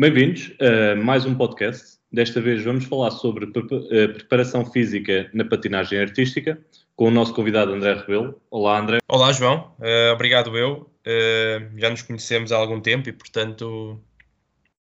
[0.00, 1.98] Bem-vindos a mais um podcast.
[2.12, 6.58] Desta vez vamos falar sobre eh, preparação física na patinagem artística
[6.96, 8.42] com o nosso convidado André Rebelo.
[8.50, 8.98] Olá, André.
[9.06, 9.72] Olá, João.
[9.78, 10.90] Uh, obrigado eu.
[11.06, 14.00] Uh, já nos conhecemos há algum tempo e, portanto,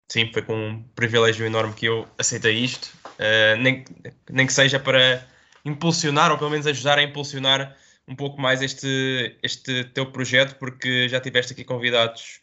[0.08, 2.94] sim, foi com um privilégio enorme que eu aceitei isto.
[3.18, 3.84] Uh, nem,
[4.30, 5.26] nem que seja para
[5.66, 7.76] impulsionar, ou pelo menos ajudar a impulsionar
[8.08, 12.40] um pouco mais este, este teu projeto, porque já tiveste aqui convidados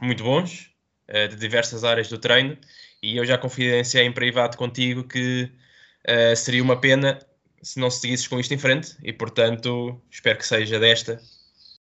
[0.00, 0.70] muito bons,
[1.08, 2.56] uh, de diversas áreas do treino,
[3.02, 5.50] e eu já confidenciei em privado contigo que
[6.08, 7.18] uh, seria uma pena
[7.62, 11.20] se não seguisses com isto em frente, e portanto espero que seja desta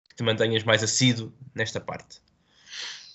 [0.09, 2.17] que te mantenhas mais assíduo nesta parte.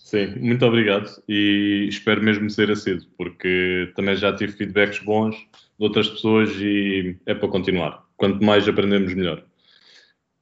[0.04, 5.36] Sim, muito obrigado e espero mesmo ser assíduo, porque também já tive feedbacks bons
[5.78, 8.04] de outras pessoas e é para continuar.
[8.16, 9.44] Quanto mais aprendemos, melhor.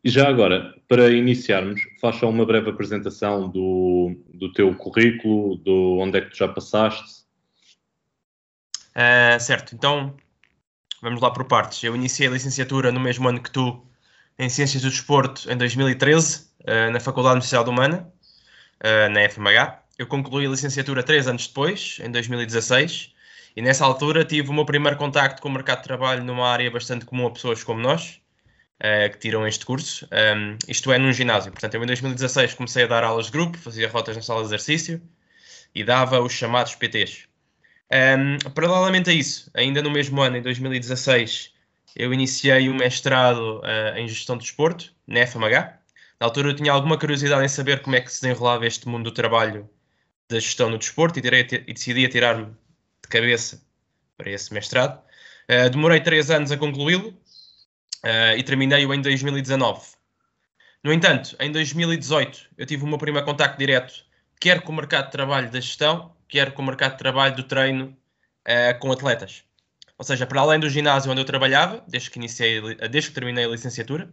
[0.04, 5.98] E já agora, para iniciarmos, faz só uma breve apresentação do, do teu currículo, do
[5.98, 7.22] onde é que tu já passaste.
[8.90, 10.14] Uh, certo, então
[11.00, 11.82] vamos lá por partes.
[11.84, 13.86] Eu iniciei a licenciatura no mesmo ano que tu,
[14.38, 18.12] em Ciências do Desporto, em 2013, uh, na Faculdade de Universidade Humana,
[18.84, 19.82] uh, na FMH.
[19.96, 23.11] Eu concluí a licenciatura três anos depois, em 2016,
[23.56, 26.70] e nessa altura tive o meu primeiro contacto com o mercado de trabalho numa área
[26.70, 28.20] bastante comum a pessoas como nós,
[28.80, 31.52] uh, que tiram este curso, um, isto é, num ginásio.
[31.52, 34.46] Portanto, eu em 2016 comecei a dar aulas de grupo, fazia rotas na sala de
[34.46, 35.02] exercício
[35.74, 37.28] e dava os chamados PTs.
[37.92, 41.52] Um, paralelamente a isso, ainda no mesmo ano, em 2016,
[41.94, 45.78] eu iniciei o mestrado uh, em Gestão de Desporto, na FMH,
[46.22, 49.04] na altura eu tinha alguma curiosidade em saber como é que se desenrolava este mundo
[49.04, 49.68] do trabalho
[50.30, 52.54] da gestão no desporto e, tirei, e decidi tirar-me
[53.12, 53.62] cabeça
[54.16, 55.00] para esse mestrado.
[55.48, 59.80] Uh, demorei três anos a concluí-lo uh, e terminei-o em 2019.
[60.82, 63.92] No entanto, em 2018 eu tive o meu primeiro contacto direto,
[64.40, 67.42] quer com o mercado de trabalho da gestão, quer com o mercado de trabalho do
[67.42, 67.96] treino
[68.48, 69.44] uh, com atletas.
[69.98, 73.44] Ou seja, para além do ginásio onde eu trabalhava, desde que, iniciei, desde que terminei
[73.44, 74.12] a licenciatura,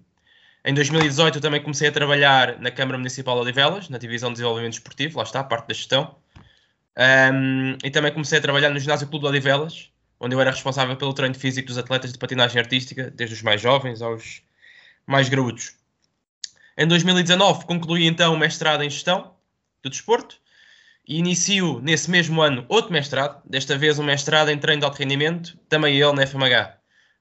[0.63, 4.35] em 2018 eu também comecei a trabalhar na Câmara Municipal de Odivelas, na Divisão de
[4.35, 6.17] Desenvolvimento Esportivo, lá está, a parte da gestão.
[6.99, 9.89] Um, e também comecei a trabalhar no Ginásio Clube de Odivelas,
[10.19, 13.61] onde eu era responsável pelo treino físico dos atletas de patinagem artística, desde os mais
[13.61, 14.41] jovens aos
[15.07, 15.75] mais graúdos.
[16.77, 19.33] Em 2019 concluí então o mestrado em Gestão
[19.81, 20.37] do Desporto
[21.07, 24.99] e inicio nesse mesmo ano outro mestrado, desta vez um mestrado em Treino de Alto
[24.99, 26.77] Rendimento, também ele na FMH.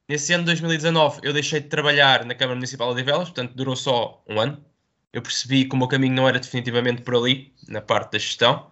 [0.08, 3.76] Nesse ano de 2019 eu deixei de trabalhar na Câmara Municipal de Velas, portanto durou
[3.76, 4.64] só um ano.
[5.12, 8.70] Eu percebi que o meu caminho não era definitivamente por ali, na parte da gestão.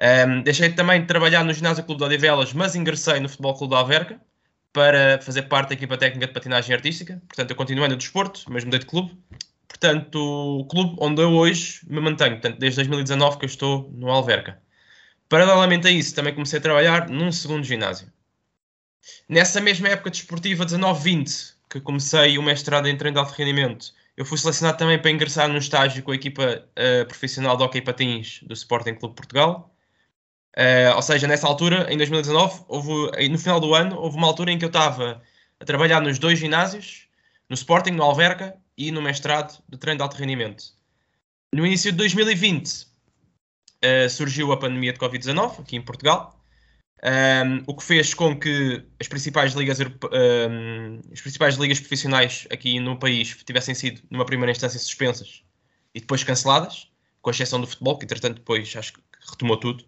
[0.00, 3.72] Um, deixei também de trabalhar no Ginásio Clube de Odivelas, mas ingressei no Futebol Clube
[3.72, 4.20] da Alverca
[4.72, 7.20] para fazer parte da equipa técnica de patinagem artística.
[7.26, 9.16] Portanto, eu continuei no desporto, mas mudei de clube.
[9.66, 10.16] Portanto,
[10.60, 14.60] o clube onde eu hoje me mantenho, portanto, desde 2019 que eu estou no Alverca.
[15.28, 18.10] Paralelamente a isso, também comecei a trabalhar num segundo ginásio.
[19.28, 24.24] Nessa mesma época desportiva, 19-20, que comecei o mestrado em treino de alto rendimento, eu
[24.24, 28.40] fui selecionado também para ingressar num estágio com a equipa uh, profissional de hockey patins
[28.42, 29.72] do Sporting Clube Portugal.
[30.58, 34.50] Uh, ou seja, nessa altura, em 2019, houve, no final do ano, houve uma altura
[34.50, 35.22] em que eu estava
[35.60, 37.06] a trabalhar nos dois ginásios,
[37.48, 40.64] no Sporting, no Alverca e no mestrado de treino de alto rendimento.
[41.54, 42.86] No início de 2020, uh,
[43.82, 46.38] eh, surgiu a pandemia de Covid-19 aqui em Portugal
[47.02, 52.80] um, o que fez com que as principais ligas um, as principais ligas profissionais aqui
[52.80, 55.44] no país tivessem sido numa primeira instância suspensas
[55.94, 56.90] e depois canceladas,
[57.22, 59.84] com exceção do futebol, que entretanto depois acho que retomou tudo.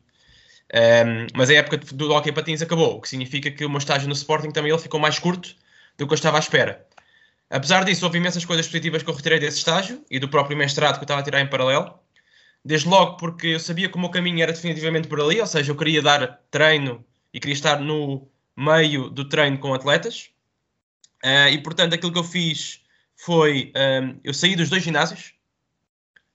[0.72, 4.06] Um, mas a época do hockey patins acabou, o que significa que o meu estágio
[4.06, 5.56] no Sporting também ele ficou mais curto
[5.98, 6.86] do que eu estava à espera.
[7.50, 10.94] Apesar disso, houve imensas coisas positivas que eu retirei desse estágio e do próprio mestrado
[10.94, 11.98] que eu estava a tirar em paralelo.
[12.64, 15.72] Desde logo porque eu sabia que o meu caminho era definitivamente por ali, ou seja,
[15.72, 17.04] eu queria dar treino
[17.34, 20.30] e queria estar no meio do treino com atletas.
[21.24, 22.82] Uh, e portanto, aquilo que eu fiz
[23.16, 25.34] foi: um, eu saí dos dois ginásios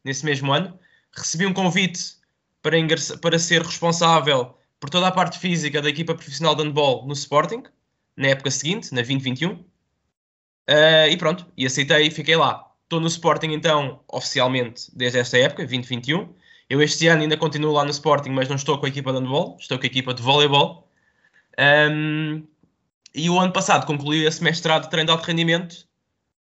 [0.04, 0.78] nesse mesmo ano,
[1.16, 2.15] recebi um convite
[2.66, 2.78] para,
[3.22, 7.62] para ser responsável por toda a parte física da equipa profissional de handball no Sporting,
[8.18, 9.52] na época seguinte, na 2021.
[9.52, 9.66] Uh,
[10.68, 12.68] eh, e pronto, e aceitei e fiquei lá.
[12.82, 16.34] Estou no Sporting então, oficialmente, desde esta época, 2021.
[16.68, 19.20] Eu este ano ainda continuo lá no Sporting, mas não estou com a equipa de
[19.20, 20.90] handball, estou com a equipa de voleibol.
[21.60, 22.48] Um,
[23.14, 25.88] e o ano passado concluí esse mestrado de treino de alto rendimento,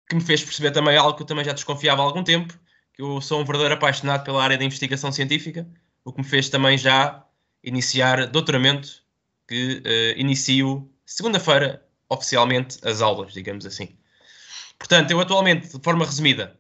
[0.08, 2.54] que me fez perceber também algo que eu também já desconfiava há algum tempo,
[2.94, 5.68] que eu sou um verdadeiro apaixonado pela área da investigação científica,
[6.04, 7.26] o que me fez também já
[7.64, 9.04] iniciar doutoramento,
[9.48, 13.90] que uh, inicio segunda-feira, oficialmente, as aulas, digamos assim.
[14.78, 16.58] Portanto, eu atualmente, de forma resumida,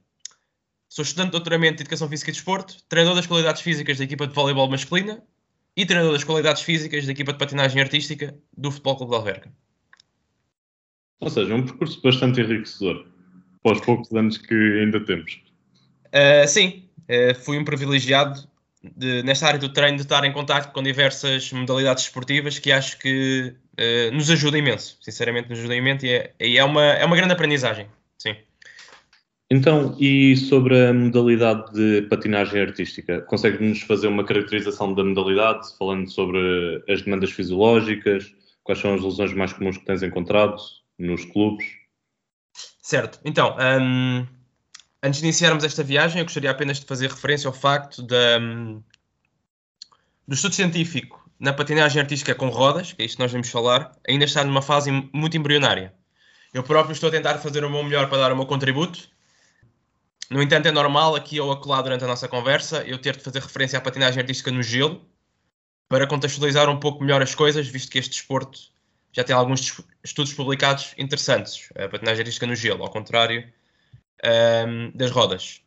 [0.87, 4.27] sou estudante de doutoramento de Educação Física e Desporto, treinador das qualidades físicas da equipa
[4.27, 5.23] de voleibol masculina
[5.75, 9.51] e treinador das qualidades físicas da equipa de patinagem artística do Futebol Clube de Alverca.
[11.21, 13.07] Ou seja, um percurso bastante enriquecedor
[13.63, 15.41] para os poucos anos que ainda temos.
[16.07, 18.50] Uh, sim, uh, fui um privilegiado
[18.83, 22.97] de, nesta área do treino de estar em contato com diversas modalidades esportivas que acho
[22.99, 24.97] que uh, nos ajuda imenso.
[25.01, 27.87] Sinceramente, nos ajuda imenso e é, e é, uma, é uma grande aprendizagem.
[28.17, 28.35] Sim.
[29.49, 33.21] Então, e sobre a modalidade de patinagem artística?
[33.21, 38.33] Consegue-nos fazer uma caracterização da modalidade, falando sobre as demandas fisiológicas,
[38.63, 40.55] quais são as lesões mais comuns que tens encontrado
[40.97, 41.65] nos clubes?
[42.81, 43.19] Certo.
[43.25, 44.25] Então, um,
[45.03, 48.83] antes de iniciarmos esta viagem, eu gostaria apenas de fazer referência ao facto da, um,
[50.27, 53.95] do estudo científico na patinagem artística com rodas, que é isto que nós vamos falar,
[54.07, 55.93] ainda está numa fase muito embrionária.
[56.53, 59.09] Eu próprio estou a tentar fazer o meu melhor para dar o meu contributo.
[60.29, 63.41] No entanto, é normal aqui ou acolá durante a nossa conversa eu ter de fazer
[63.41, 65.03] referência à patinagem artística no gelo
[65.89, 68.59] para contextualizar um pouco melhor as coisas, visto que este desporto
[69.11, 71.69] já tem alguns estudos publicados interessantes.
[71.75, 73.51] A patinagem artística no gelo, ao contrário
[74.23, 75.61] um, das rodas.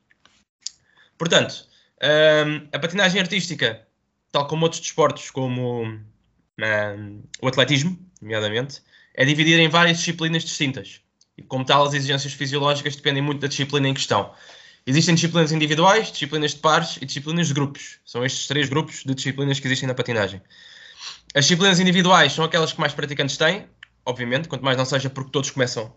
[1.19, 1.67] Portanto,
[2.03, 3.87] um, a patinagem artística,
[4.31, 8.83] tal como outros desportos, como um, o atletismo, nomeadamente,
[9.15, 11.01] é dividida em várias disciplinas distintas.
[11.37, 14.33] E, como tal, as exigências fisiológicas dependem muito da disciplina em questão.
[14.87, 17.99] Existem disciplinas individuais, disciplinas de pares e disciplinas de grupos.
[18.05, 20.43] São estes três grupos de disciplinas que existem na patinagem.
[21.35, 23.67] As disciplinas individuais são aquelas que mais praticantes têm,
[24.05, 25.95] obviamente, quanto mais não seja porque todos começam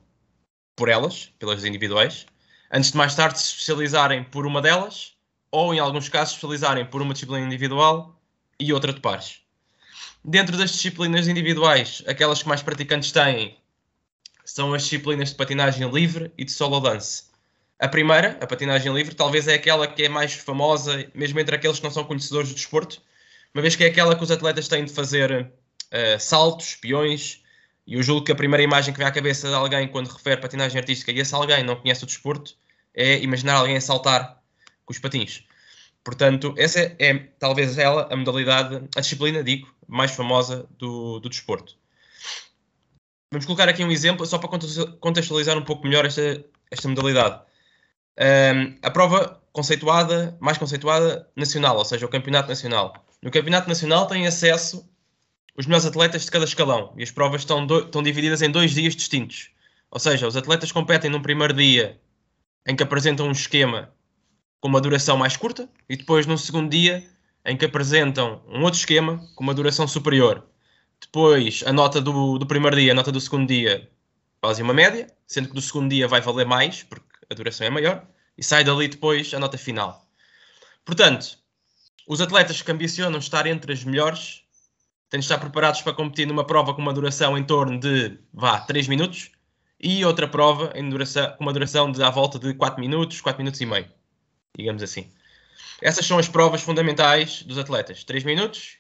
[0.76, 2.26] por elas, pelas individuais,
[2.72, 5.14] antes de mais tarde se especializarem por uma delas,
[5.52, 8.20] ou em alguns casos especializarem por uma disciplina individual
[8.60, 9.42] e outra de pares.
[10.24, 13.58] Dentro das disciplinas individuais, aquelas que mais praticantes têm
[14.44, 17.24] são as disciplinas de patinagem livre e de solo dance.
[17.80, 21.78] A primeira, a patinagem livre, talvez é aquela que é mais famosa, mesmo entre aqueles
[21.78, 23.02] que não são conhecedores do desporto,
[23.54, 27.44] uma vez que é aquela que os atletas têm de fazer uh, saltos, peões,
[27.88, 30.42] e eu julgo que a primeira imagem que vem à cabeça de alguém quando refere
[30.42, 32.54] patinagem artística e esse alguém não conhece o desporto
[32.94, 34.44] é imaginar alguém a saltar
[34.86, 35.44] com os patins.
[36.04, 41.30] Portanto, essa é, é talvez ela a modalidade, a disciplina, digo, mais famosa do, do
[41.30, 41.78] desporto.
[43.32, 44.50] Vamos colocar aqui um exemplo só para
[45.00, 47.42] contextualizar um pouco melhor esta, esta modalidade.
[48.20, 53.06] Um, a prova conceituada, mais conceituada, nacional, ou seja, o campeonato nacional.
[53.22, 54.88] No Campeonato Nacional têm acesso
[55.58, 58.72] os melhores atletas de cada escalão e as provas estão, do, estão divididas em dois
[58.76, 59.50] dias distintos.
[59.90, 62.00] Ou seja, os atletas competem num primeiro dia
[62.68, 63.92] em que apresentam um esquema
[64.60, 67.04] com uma duração mais curta e depois num segundo dia
[67.44, 70.46] em que apresentam um outro esquema com uma duração superior.
[71.02, 73.90] Depois, a nota do, do primeiro dia, a nota do segundo dia
[74.42, 77.70] fazem uma média, sendo que do segundo dia vai valer mais, porque a duração é
[77.70, 78.06] maior,
[78.38, 80.06] e sai dali depois a nota final.
[80.84, 81.38] Portanto,
[82.08, 84.44] os atletas que ambicionam estar entre as melhores
[85.10, 88.60] têm de estar preparados para competir numa prova com uma duração em torno de, vá,
[88.60, 89.32] 3 minutos
[89.80, 93.40] e outra prova em duração, com uma duração de à volta de 4 minutos, 4
[93.40, 93.88] minutos e meio,
[94.58, 95.12] digamos assim.
[95.82, 98.04] Essas são as provas fundamentais dos atletas.
[98.04, 98.78] 3 minutos,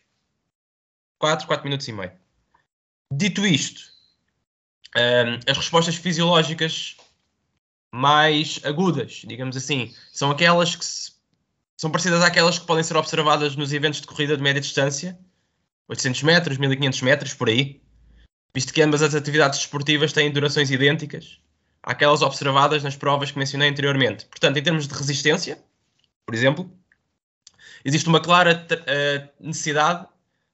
[1.19, 2.11] 4, 4 minutos e meio.
[3.11, 3.81] Dito isto,
[4.95, 6.97] um, as respostas fisiológicas
[7.91, 11.17] mais agudas, digamos assim, são aquelas que se
[11.77, 15.17] são parecidas àquelas que podem ser observadas nos eventos de corrida de média distância,
[15.87, 17.81] 800 metros, 1500 metros, por aí,
[18.53, 21.39] visto que ambas as atividades desportivas têm durações idênticas
[21.81, 24.25] àquelas observadas nas provas que mencionei anteriormente.
[24.25, 25.57] Portanto, em termos de resistência,
[26.25, 26.69] por exemplo,
[27.85, 30.05] existe uma clara uh, necessidade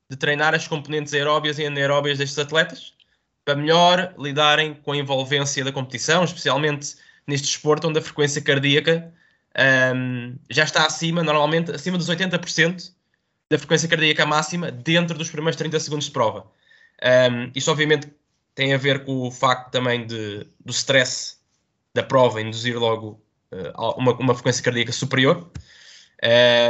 [0.09, 2.93] de treinar as componentes aeróbias e anaeróbias destes atletas
[3.43, 9.11] para melhor lidarem com a envolvência da competição, especialmente neste desporto onde a frequência cardíaca
[9.95, 12.91] um, já está acima, normalmente acima dos 80%
[13.53, 16.47] da frequência cardíaca máxima dentro dos primeiros 30 segundos de prova.
[17.31, 18.11] Um, isto obviamente
[18.55, 21.37] tem a ver com o facto também de, do stress
[21.93, 25.51] da prova induzir logo uh, uma, uma, frequência cardíaca superior,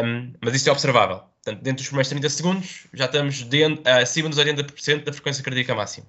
[0.03, 1.21] um, mas isso é observável.
[1.41, 5.73] Portanto, dentro dos primeiros 30 segundos já estamos dentro, acima dos 80% da frequência cardíaca
[5.73, 6.07] máxima.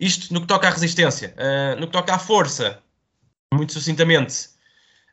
[0.00, 1.32] Isto no que toca à resistência.
[1.38, 2.82] Uh, no que toca à força,
[3.54, 4.48] muito sucintamente,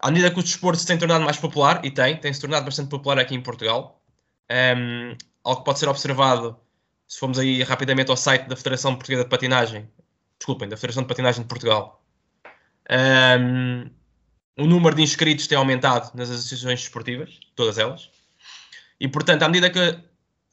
[0.03, 2.65] à medida que o desporto se tem tornado mais popular, e tem, tem se tornado
[2.65, 4.03] bastante popular aqui em Portugal,
[4.51, 6.59] um, ehm, algo que pode ser observado
[7.07, 9.89] se formos aí rapidamente ao site da Federação Portuguesa de Patinagem,
[10.37, 12.03] desculpem, da Federação de Patinagem de Portugal,
[12.91, 13.91] um, ehm,
[14.57, 18.11] o número de inscritos tem aumentado nas associações desportivas, todas elas,
[18.99, 19.99] e portanto, à medida que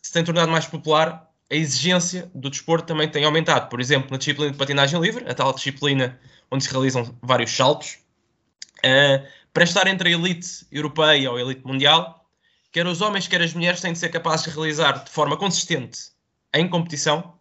[0.01, 3.69] se tem tornado mais popular, a exigência do desporto também tem aumentado.
[3.69, 7.99] Por exemplo, na disciplina de patinagem livre, a tal disciplina onde se realizam vários saltos,
[8.85, 12.27] uh, para estar entre a elite europeia ou a elite mundial,
[12.73, 15.99] quer os homens, quer as mulheres têm de ser capazes de realizar de forma consistente
[16.55, 17.35] em competição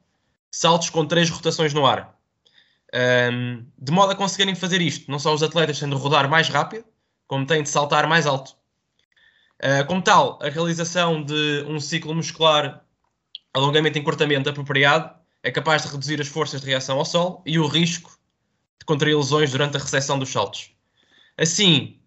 [0.51, 2.17] saltos com três rotações no ar.
[2.93, 6.49] Um, de modo a conseguirem fazer isto, não só os atletas têm de rodar mais
[6.49, 6.85] rápido,
[7.27, 8.55] como têm de saltar mais alto.
[9.61, 12.83] Uh, como tal, a realização de um ciclo muscular
[13.53, 15.13] alongamento e encurtamento apropriado
[15.43, 18.11] é capaz de reduzir as forças de reação ao sol e o risco
[18.79, 20.71] de contrair lesões durante a recepção dos saltos.
[21.37, 21.98] Assim,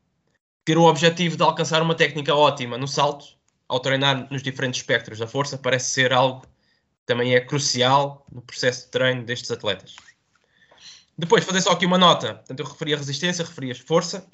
[0.65, 3.27] ter o objetivo de alcançar uma técnica ótima no salto,
[3.69, 6.49] ao treinar nos diferentes espectros da força, parece ser algo que
[7.07, 9.97] também é crucial no processo de treino destes atletas.
[11.17, 12.35] Depois, fazer só aqui uma nota.
[12.35, 14.27] Portanto, eu referi a resistência, referi a força,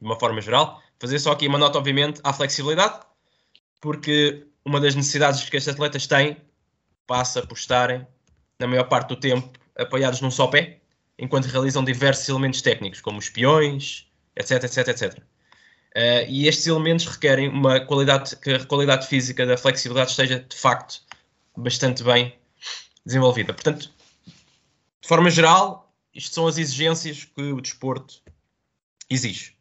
[0.00, 0.82] de uma forma geral.
[0.98, 3.00] Fazer só aqui uma nota, obviamente, à flexibilidade,
[3.80, 6.36] porque uma das necessidades que estes atletas têm
[7.06, 8.06] passa por estarem,
[8.58, 10.80] na maior parte do tempo, apoiados num só pé,
[11.18, 15.22] enquanto realizam diversos elementos técnicos, como os peões, etc, etc, etc.
[15.98, 20.54] Uh, e estes elementos requerem uma qualidade, que a qualidade física da flexibilidade esteja, de
[20.54, 21.02] facto,
[21.56, 22.36] bastante bem
[23.04, 23.52] desenvolvida.
[23.52, 23.90] Portanto,
[25.00, 28.22] de forma geral, isto são as exigências que o desporto
[29.10, 29.56] exige.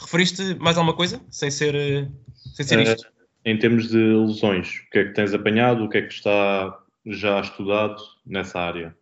[0.00, 2.08] Referiste mais alguma coisa, sem ser, eh,
[2.54, 3.02] sem ser isto?
[3.02, 3.12] Uh,
[3.44, 6.80] em termos de lesões, o que é que tens apanhado, o que é que está
[7.04, 8.96] já estudado nessa área?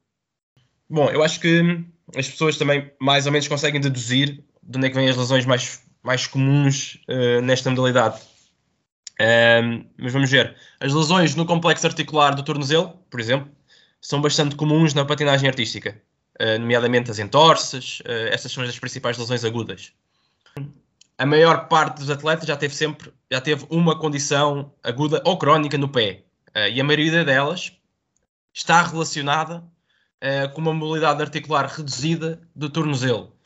[0.89, 1.85] Bom, eu acho que
[2.17, 5.47] as pessoas também mais ou menos conseguem deduzir de onde é que vêm as lesões
[5.47, 8.21] mais, mais comuns uh, nesta modalidade.
[9.21, 10.57] Um, mas vamos ver.
[10.81, 13.51] As lesões no complexo articular do tornozelo, por exemplo,
[14.01, 16.01] são bastante comuns na patinagem artística,
[16.41, 18.01] uh, nomeadamente as entorses.
[18.01, 19.93] Uh, estas são as principais lesões agudas
[21.21, 25.77] a maior parte dos atletas já teve sempre, já teve uma condição aguda ou crónica
[25.77, 26.25] no pé.
[26.73, 27.73] E a maioria delas
[28.55, 29.63] está relacionada
[30.55, 33.37] com uma mobilidade articular reduzida do tornozelo.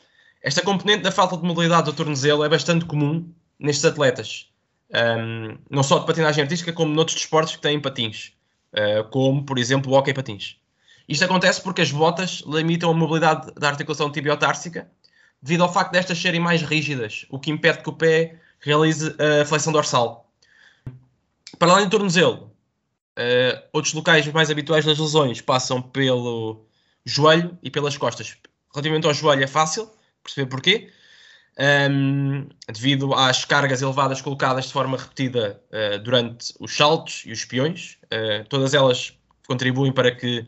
[0.45, 4.47] Esta componente da falta de mobilidade do tornozelo é bastante comum nestes atletas,
[4.93, 8.31] um, não só de patinagem artística, como noutros desportos que têm patins,
[8.71, 10.57] uh, como, por exemplo, o hockey patins.
[11.09, 14.87] Isto acontece porque as botas limitam a mobilidade da articulação tibiotársica
[15.41, 19.45] devido ao facto destas serem mais rígidas, o que impede que o pé realize a
[19.45, 20.29] flexão dorsal.
[21.57, 22.51] Para além do tornozelo,
[23.17, 26.67] uh, outros locais mais habituais das lesões passam pelo
[27.03, 28.37] joelho e pelas costas.
[28.71, 29.89] Relativamente ao joelho é fácil
[30.25, 30.91] perceber porquê.
[31.57, 37.45] Um, devido às cargas elevadas colocadas de forma repetida uh, durante os saltos e os
[37.45, 39.17] peões, uh, todas elas
[39.47, 40.45] contribuem para que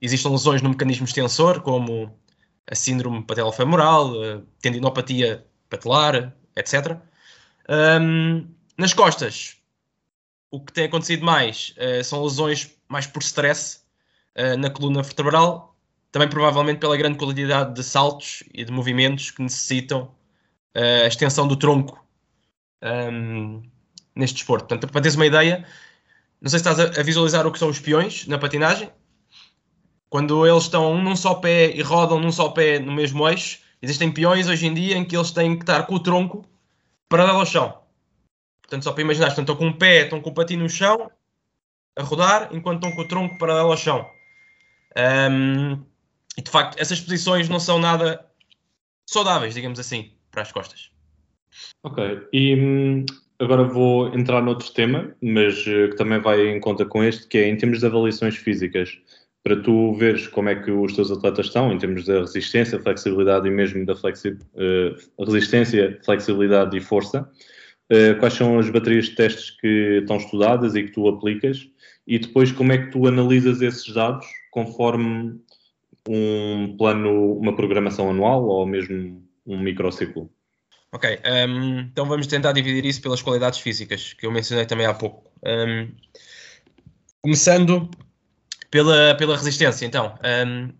[0.00, 2.18] existam lesões no mecanismo extensor, como
[2.66, 6.96] a síndrome patelofemoral, a tendinopatia patelar, etc.
[7.68, 8.48] Um,
[8.78, 9.56] nas costas,
[10.50, 13.80] o que tem acontecido mais uh, são lesões mais por stress
[14.36, 15.76] uh, na coluna vertebral,
[16.12, 20.02] também provavelmente pela grande qualidade de saltos e de movimentos que necessitam
[20.76, 22.04] uh, a extensão do tronco
[22.82, 23.62] um,
[24.14, 24.66] neste desporto.
[24.66, 25.64] Portanto, para teres uma ideia,
[26.40, 28.90] não sei se estás a, visualizar o que são os peões na patinagem,
[30.08, 33.60] quando eles estão um num só pé e rodam num só pé no mesmo eixo,
[33.80, 36.44] existem peões hoje em dia em que eles têm que estar com o tronco
[37.08, 37.80] paralelo ao chão.
[38.62, 41.10] Portanto, só para imaginar, estão com um pé, estão com o patinho no chão,
[41.96, 44.08] a rodar, enquanto estão com o tronco paralelo ao chão.
[44.96, 45.84] Um,
[46.36, 48.24] e de facto, essas posições não são nada
[49.06, 50.90] saudáveis, digamos assim, para as costas.
[51.82, 53.04] Ok, e hum,
[53.38, 57.38] agora vou entrar noutro tema, mas uh, que também vai em conta com este, que
[57.38, 58.98] é em termos de avaliações físicas
[59.42, 63.48] para tu veres como é que os teus atletas estão em termos da resistência, flexibilidade
[63.48, 67.28] e mesmo da flexi uh, resistência, flexibilidade e força.
[67.90, 71.68] Uh, quais são as baterias de testes que estão estudadas e que tu aplicas
[72.06, 75.40] e depois como é que tu analisas esses dados conforme
[76.08, 80.30] um plano, uma programação anual ou mesmo um microciclo?
[80.92, 84.94] Ok, um, então vamos tentar dividir isso pelas qualidades físicas que eu mencionei também há
[84.94, 85.30] pouco.
[85.44, 85.92] Um,
[87.22, 87.88] começando
[88.70, 90.72] pela, pela resistência, então, um,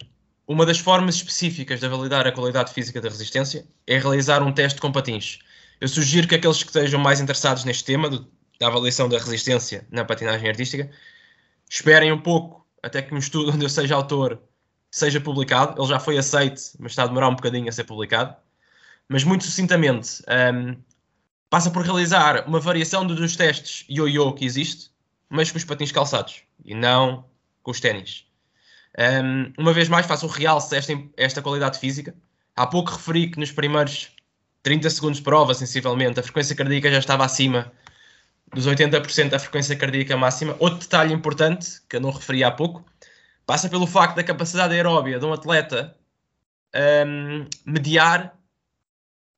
[0.49, 4.81] uma das formas específicas de validar a qualidade física da resistência é realizar um teste
[4.81, 5.39] com patins.
[5.81, 9.87] Eu sugiro que aqueles que estejam mais interessados neste tema, do, da avaliação da resistência
[9.93, 10.91] na patinagem artística,
[11.69, 14.43] esperem um pouco até que um estudo onde eu seja autor
[14.91, 15.81] seja publicado.
[15.81, 18.35] Ele já foi aceito, mas está a demorar um bocadinho a ser publicado.
[19.09, 20.23] Mas muito sucintamente,
[20.55, 20.77] um,
[21.49, 24.91] passa por realizar uma variação dos testes yo-yo que existe,
[25.29, 27.25] mas com os patins calçados e não
[27.63, 28.27] com os ténis.
[28.99, 32.15] Um, uma vez mais, faço o realce esta, esta qualidade física.
[32.57, 34.11] Há pouco referi que nos primeiros
[34.63, 37.73] 30 segundos de prova, sensivelmente, a frequência cardíaca já estava acima
[38.53, 40.57] dos 80% da frequência cardíaca máxima.
[40.59, 42.85] Outro detalhe importante, que eu não referi há pouco,
[43.51, 45.97] passa pelo facto da capacidade aeróbia de um atleta
[46.73, 48.39] um, mediar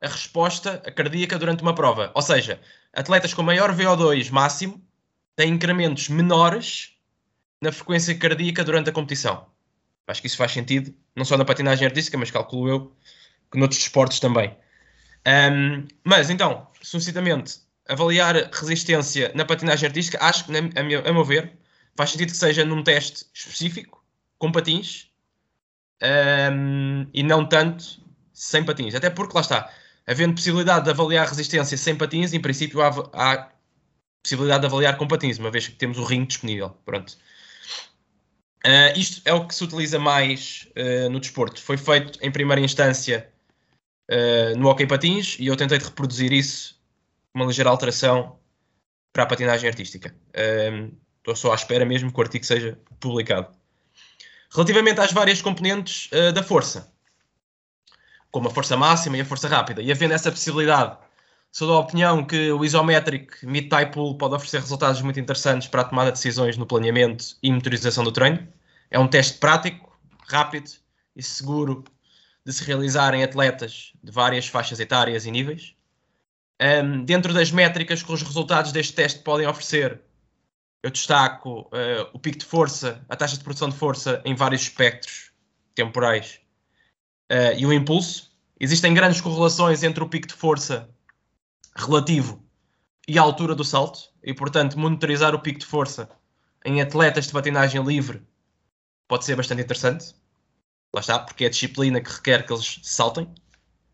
[0.02, 2.12] a resposta cardíaca durante uma prova.
[2.14, 2.60] Ou seja,
[2.92, 4.86] atletas com maior VO2 máximo
[5.34, 6.92] têm incrementos menores
[7.58, 9.46] na frequência cardíaca durante a competição.
[10.06, 12.96] Acho que isso faz sentido, não só na patinagem artística, mas calculo eu
[13.50, 14.54] que noutros esportes também.
[15.26, 21.24] Um, mas então, sucintamente, avaliar resistência na patinagem artística, acho que, a, meu, a meu
[21.24, 21.56] ver,
[21.96, 24.01] faz sentido que seja num teste específico,
[24.42, 25.06] com patins,
[26.02, 28.92] um, e não tanto sem patins.
[28.92, 29.72] Até porque, lá está,
[30.04, 33.52] havendo possibilidade de avaliar resistência sem patins, em princípio há, há
[34.20, 36.70] possibilidade de avaliar com patins, uma vez que temos o ringue disponível.
[36.84, 37.16] Pronto.
[38.66, 41.62] Uh, isto é o que se utiliza mais uh, no desporto.
[41.62, 43.32] Foi feito em primeira instância
[44.10, 46.76] uh, no hockey patins e eu tentei reproduzir isso,
[47.32, 48.40] uma ligeira alteração
[49.12, 50.12] para a patinagem artística.
[51.18, 53.61] Estou só à espera mesmo que o artigo seja publicado.
[54.54, 56.92] Relativamente às várias componentes da força,
[58.30, 60.96] como a força máxima e a força rápida, e havendo essa possibilidade,
[61.50, 65.84] sou da opinião que o isometric mid-type pool pode oferecer resultados muito interessantes para a
[65.84, 68.46] tomada de decisões no planeamento e motorização do treino.
[68.90, 69.90] É um teste prático,
[70.28, 70.70] rápido
[71.14, 71.84] e seguro
[72.44, 75.74] de se realizar em atletas de várias faixas etárias e níveis.
[76.60, 80.00] Um, dentro das métricas que os resultados deste teste podem oferecer,
[80.82, 84.62] eu destaco uh, o pico de força, a taxa de produção de força em vários
[84.62, 85.30] espectros
[85.74, 86.40] temporais
[87.30, 88.32] uh, e o impulso.
[88.58, 90.88] Existem grandes correlações entre o pico de força
[91.76, 92.44] relativo
[93.06, 96.08] e a altura do salto, e portanto, monitorizar o pico de força
[96.64, 98.22] em atletas de patinagem livre
[99.08, 100.14] pode ser bastante interessante.
[100.94, 103.28] Lá está, porque é a disciplina que requer que eles saltem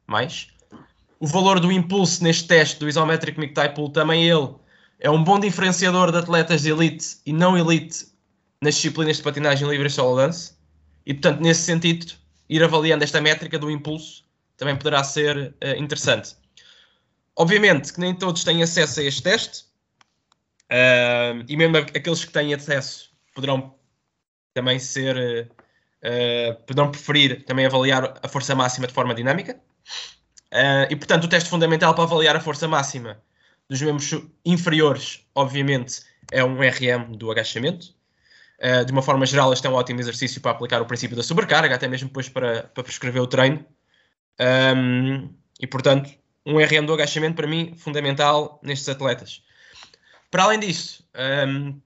[0.07, 0.49] mais.
[1.21, 4.54] O valor do impulso neste teste do Isometric Mic Type Pool, também ele
[5.00, 8.06] é um bom diferenciador de atletas de elite e não elite
[8.60, 10.54] nas disciplinas de patinagem livre e solo dance.
[11.06, 12.12] E portanto, nesse sentido,
[12.48, 14.24] ir avaliando esta métrica do impulso
[14.56, 16.36] também poderá ser uh, interessante.
[17.36, 19.64] Obviamente que nem todos têm acesso a este teste,
[20.64, 23.74] uh, e mesmo aqueles que têm acesso poderão
[24.52, 25.48] também ser,
[26.02, 29.61] uh, poderão preferir também avaliar a força máxima de forma dinâmica.
[30.90, 33.22] e portanto, o teste fundamental para avaliar a força máxima
[33.68, 37.94] dos membros inferiores, obviamente, é um RM do agachamento.
[38.61, 41.22] Uh, de uma forma geral, este é um ótimo exercício para aplicar o princípio da
[41.22, 43.64] sobrecarga, até mesmo depois para, para prescrever o treino.
[44.40, 46.11] Um, e, portanto,
[46.44, 49.42] um RM do agachamento, para mim, fundamental nestes atletas.
[50.31, 51.04] Para além disso,
[51.46, 51.81] um,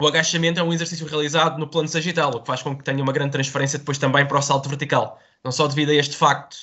[0.00, 3.02] o agachamento é um exercício realizado no plano sagital, o que faz com que tenha
[3.02, 5.20] uma grande transferência depois também para o salto vertical.
[5.42, 6.56] Não só devido a este facto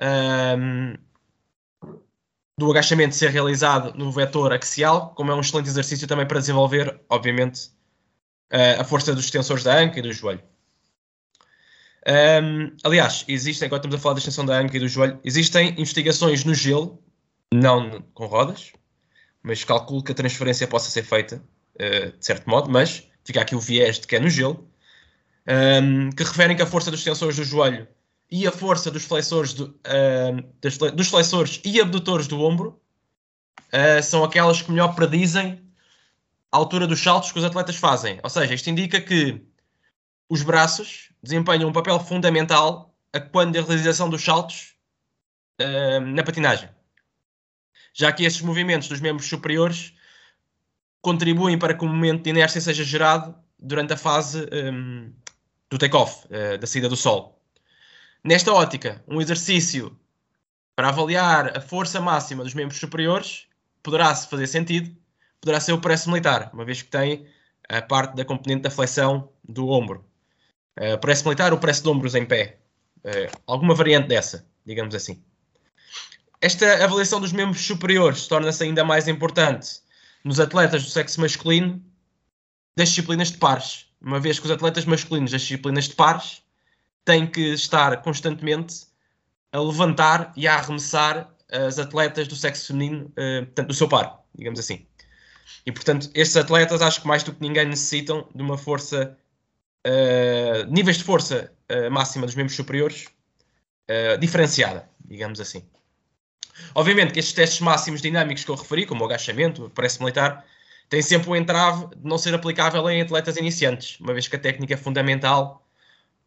[0.00, 0.94] um,
[2.60, 7.00] do agachamento ser realizado no vetor axial, como é um excelente exercício também para desenvolver,
[7.08, 7.68] obviamente,
[8.52, 10.42] uh, a força dos extensores da anca e do joelho.
[12.06, 15.70] Um, aliás, existem, agora estamos a falar da extensão da anca e do joelho, existem
[15.78, 17.02] investigações no gelo,
[17.52, 18.72] não com rodas,
[19.42, 21.42] mas calculo que a transferência possa ser feita
[21.76, 24.68] uh, de certo modo, mas fica aqui o viés de que é no gelo,
[25.82, 27.88] um, que referem que a força dos extensores do joelho
[28.30, 32.80] e a força dos flexores, do, uh, dos flexores e abdutores do ombro
[33.72, 35.60] uh, são aquelas que melhor predizem
[36.52, 38.20] a altura dos saltos que os atletas fazem.
[38.22, 39.42] Ou seja, isto indica que
[40.28, 44.74] os braços desempenham um papel fundamental a quando a realização dos saltos
[45.60, 46.68] uh, na patinagem.
[47.92, 49.92] Já que esses movimentos dos membros superiores
[51.02, 55.12] contribuem para que o momento de inércia seja gerado durante a fase um,
[55.68, 56.26] do take-off,
[56.60, 57.39] da saída do sol.
[58.22, 59.98] Nesta ótica, um exercício
[60.76, 63.46] para avaliar a força máxima dos membros superiores
[63.82, 64.94] poderá-se fazer sentido
[65.40, 67.26] poderá ser o preço militar, uma vez que tem
[67.66, 70.04] a parte da componente da flexão do ombro.
[70.78, 72.58] Uh, preço militar, o preço de ombros em pé.
[73.02, 75.22] Uh, alguma variante dessa, digamos assim.
[76.42, 79.80] Esta avaliação dos membros superiores torna-se ainda mais importante
[80.22, 81.82] nos atletas do sexo masculino
[82.76, 86.42] das disciplinas de pares, uma vez que os atletas masculinos das disciplinas de pares
[87.10, 88.86] têm que estar constantemente
[89.50, 94.22] a levantar e a arremessar as atletas do sexo feminino, uh, portanto, do seu par,
[94.32, 94.86] digamos assim.
[95.66, 99.18] E portanto, estes atletas acho que mais do que ninguém necessitam de uma força,
[99.84, 103.06] uh, níveis de força uh, máxima dos membros superiores
[103.90, 105.64] uh, diferenciada, digamos assim.
[106.76, 110.44] Obviamente que estes testes máximos dinâmicos que eu referi, como o agachamento, o preço militar,
[110.88, 114.38] têm sempre o entrave de não ser aplicável em atletas iniciantes, uma vez que a
[114.38, 115.66] técnica é fundamental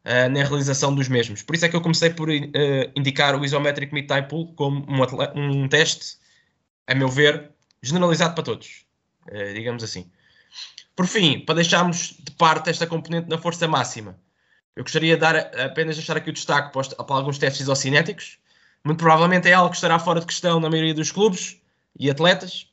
[0.06, 1.42] uh, na realização dos mesmos.
[1.42, 2.34] Por isso é que eu comecei por uh,
[2.96, 6.18] indicar o Isometric Mid-Type Pull como um, um, teste,
[6.88, 8.86] a meu ver, generalizado para todos.
[9.32, 10.10] uh, digamos assim.
[10.96, 14.18] Por fim, para deixarmos de parte esta componente na força máxima,
[14.76, 18.38] eu gostaria de dar apenas deixar aqui o destaque para, para alguns testes isocinéticos.
[18.84, 21.62] Muito provavelmente é algo que estará fora de questão na maioria dos clubes
[21.98, 22.68] e atletas.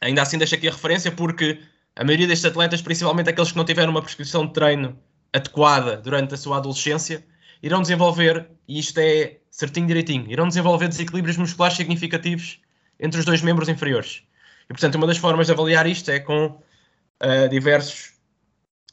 [0.00, 1.60] Ainda assim, deixo aqui a referência porque
[1.96, 4.98] a maioria destes atletas, principalmente aqueles que não tiveram uma prescrição de treino
[5.32, 7.24] adequada durante a sua adolescência,
[7.62, 12.60] irão desenvolver, e isto é certinho direitinho, irão desenvolver desequilíbrios musculares significativos
[12.98, 14.22] entre os dois membros inferiores.
[14.64, 18.12] E, portanto, uma das formas de avaliar isto é com uh, diversos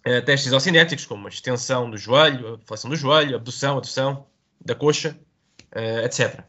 [0.05, 4.25] uh, testes isocinéticos, como a extensão do joelho, a flexão do joelho, a abdução, adução
[4.63, 5.17] da coxa,
[5.75, 6.43] uh, etc.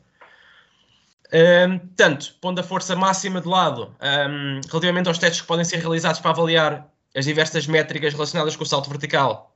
[1.33, 5.79] Um, tanto, pondo a força máxima de lado, um, relativamente aos testes que podem ser
[5.79, 9.50] realizados para avaliar as diversas métricas relacionadas com o salto vertical,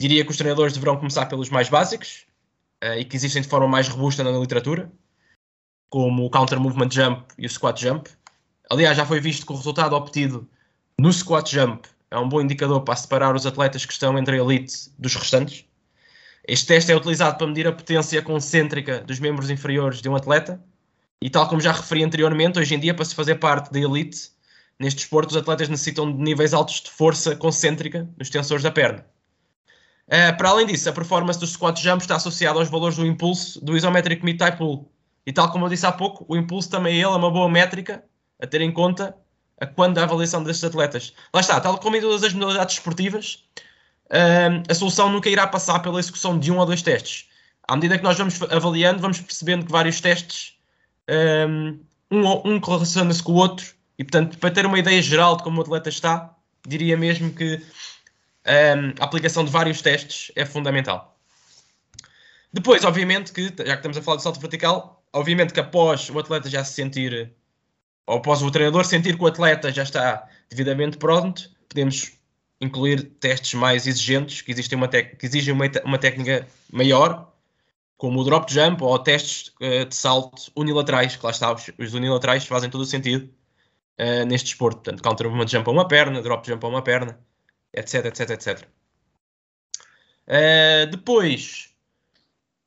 [0.00, 2.26] diria que os treinadores deverão começar pelos mais básicos
[2.84, 4.90] uh, e que existem de forma mais robusta na literatura,
[5.90, 8.08] como o counter movement jump e o squat jump.
[8.70, 10.48] Aliás, já foi visto que o resultado obtido
[10.98, 14.42] no squat jump é um bom indicador para separar os atletas que estão entre a
[14.42, 15.64] elite dos restantes.
[16.46, 20.62] Este teste é utilizado para medir a potência concêntrica dos membros inferiores de um atleta
[21.20, 24.30] e, tal como já referi anteriormente, hoje em dia, para se fazer parte da elite,
[24.78, 29.04] neste esporte, os atletas necessitam de níveis altos de força concêntrica nos tensores da perna.
[30.08, 33.62] Uh, para além disso, a performance do squat jump está associada aos valores do impulso
[33.62, 34.90] do isometric mid type pull.
[35.26, 38.02] E tal como eu disse há pouco, o impulso também ele é uma boa métrica
[38.40, 39.14] a ter em conta
[39.60, 41.12] a quando a avaliação destes atletas.
[41.34, 43.44] Lá está, tal como em todas as modalidades esportivas,
[44.06, 47.28] uh, a solução nunca irá passar pela execução de um ou dois testes.
[47.66, 50.54] À medida que nós vamos avaliando, vamos percebendo que vários testes
[52.10, 55.58] um, um correlaciona-se com o outro e, portanto, para ter uma ideia geral de como
[55.58, 56.34] o atleta está,
[56.66, 57.60] diria mesmo que
[58.48, 61.18] a aplicação de vários testes é fundamental.
[62.52, 66.18] Depois, obviamente, que já que estamos a falar de salto vertical, obviamente que após o
[66.18, 67.32] atleta já se sentir,
[68.06, 72.12] ou após o treinador sentir que o atleta já está devidamente pronto, podemos
[72.60, 77.32] incluir testes mais exigentes, que, existem uma que exigem uma, uma técnica maior,
[77.96, 81.94] como o drop jump ou testes uh, de salto unilaterais, que lá está, os, os
[81.94, 83.28] unilaterais fazem todo o sentido
[84.00, 84.80] uh, neste desporto.
[84.80, 87.18] Portanto, counter movement jump a uma perna, drop jump a uma perna,
[87.72, 88.68] etc, etc, etc.
[90.26, 91.70] Uh, depois,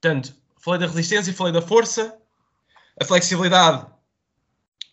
[0.02, 2.18] portanto, falei da resistência falei da força.
[3.00, 3.86] A flexibilidade,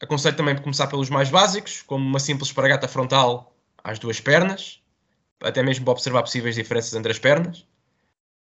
[0.01, 4.81] aconselho também por começar pelos mais básicos, como uma simples espargata frontal às duas pernas,
[5.43, 7.67] até mesmo para observar possíveis diferenças entre as pernas.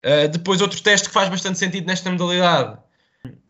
[0.04, 2.78] Uh, depois, outro teste que faz bastante sentido nesta modalidade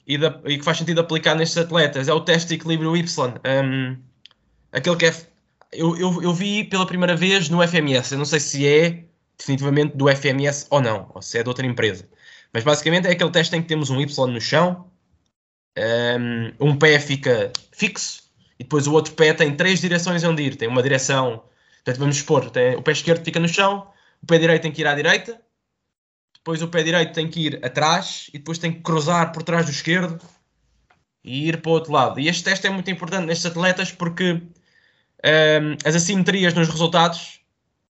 [0.05, 3.33] e, e, que faz sentido aplicar nestes atletas é o teste de equilíbrio Y.
[3.45, 3.97] Um,
[4.71, 5.32] aquele que é
[5.75, 8.11] eu, eu, eu, vi pela primeira vez no FMS.
[8.11, 9.05] Eu não sei se é
[9.37, 12.07] definitivamente do FMS ou não, ou se é de outra empresa.
[12.53, 14.89] Mas basicamente é aquele teste em que temos um Y no chão,
[15.77, 18.23] um, um pé fica fixo
[18.59, 20.55] e depois o outro pé tem três direções onde ir.
[20.55, 21.43] Tem uma direção,
[21.77, 23.87] portanto, vamos expor, tem, o pé esquerdo fica no chão,
[24.21, 25.41] o pé direito tem que ir à direita,
[26.35, 29.65] depois o pé direito tem que ir atrás e depois tem que cruzar por trás
[29.65, 30.19] do esquerdo
[31.23, 32.19] e ir para o outro lado.
[32.19, 34.41] E este teste é muito importante nestes atletas porque
[35.23, 37.39] um, as assimetrias nos resultados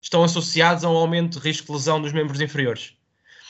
[0.01, 2.95] estão associados a um aumento de risco de lesão dos membros inferiores.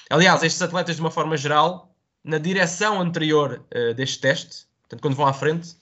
[0.08, 5.16] Aliás, estes atletas, de uma forma geral, na direção anterior uh, deste teste, portanto, quando
[5.16, 5.76] vão à frente,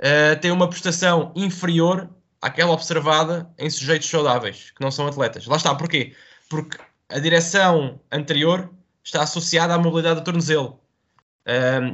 [0.00, 2.08] uh, têm uma prestação inferior
[2.40, 5.46] àquela observada em sujeitos saudáveis, que não são atletas.
[5.46, 6.14] Lá está, porquê?
[6.48, 6.78] Porque
[7.10, 10.80] a direção anterior está associada à mobilidade do tornozelo.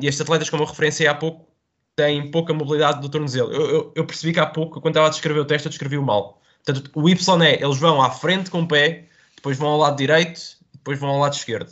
[0.01, 1.50] E estes atletas, como eu referenciei há pouco,
[1.97, 3.53] têm pouca mobilidade do tornozelo.
[3.53, 5.99] Eu, eu, eu, percebi que há pouco, quando estava a descrever o teste, eu descrevi
[5.99, 6.41] o mal.
[6.65, 9.97] Portanto, o Y é, eles vão à frente com o pé, depois vão ao lado
[9.97, 10.41] direito,
[10.75, 11.71] depois vão ao lado esquerdo.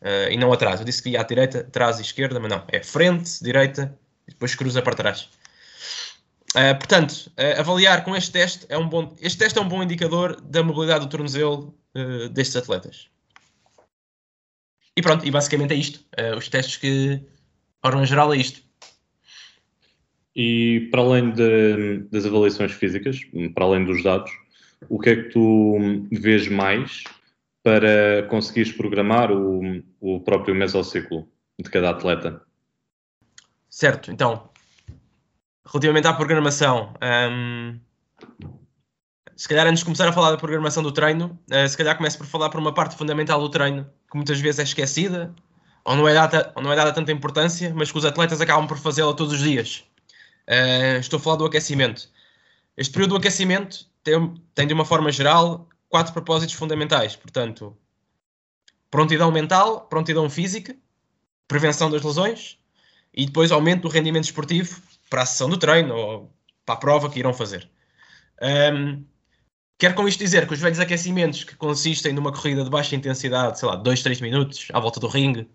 [0.00, 0.80] Uh, e não atrás.
[0.80, 2.64] Eu disse que ia à direita, atrás e esquerda, mas não.
[2.68, 5.28] É frente, direita, e depois cruza para trás.
[6.54, 9.14] Uh, portanto, uh, avaliar com este teste é um bom.
[9.20, 11.74] Este teste é um bom indicador da mobilidade do tornozelo
[12.32, 13.08] destes atletas.
[14.96, 16.04] E pronto, e basicamente é isto.
[16.36, 17.26] os testes que, de
[17.82, 18.62] forma geral, é isto.
[20.34, 23.20] E para além de, das avaliações físicas,
[23.54, 24.30] para além dos dados,
[24.88, 25.76] o que é que tu
[26.10, 27.04] vês mais
[27.62, 32.42] para conseguires programar o, o próprio mesociclo de cada atleta?
[33.68, 34.50] Certo, então,
[35.66, 36.94] relativamente à programação,
[37.30, 37.78] hum,
[39.36, 42.18] se calhar antes de começar a falar da programação do treino, uh, se calhar começo
[42.18, 45.34] por falar por uma parte fundamental do treino que muitas vezes é esquecida
[45.84, 48.66] ou não é dada, ou não é dada tanta importância, mas que os atletas acabam
[48.66, 49.89] por fazê-la todos os dias
[50.48, 52.08] Uh, estou a falar do aquecimento.
[52.76, 57.16] Este período do aquecimento tem, tem, de uma forma geral, quatro propósitos fundamentais.
[57.16, 57.76] Portanto,
[58.90, 60.76] prontidão mental, prontidão física,
[61.46, 62.58] prevenção das lesões
[63.12, 66.32] e depois aumento do rendimento esportivo para a sessão do treino ou
[66.64, 67.68] para a prova que irão fazer.
[68.40, 69.04] Um,
[69.78, 73.58] quero com isto dizer que os velhos aquecimentos que consistem numa corrida de baixa intensidade,
[73.58, 75.50] sei lá, 2, 3 minutos à volta do ringue,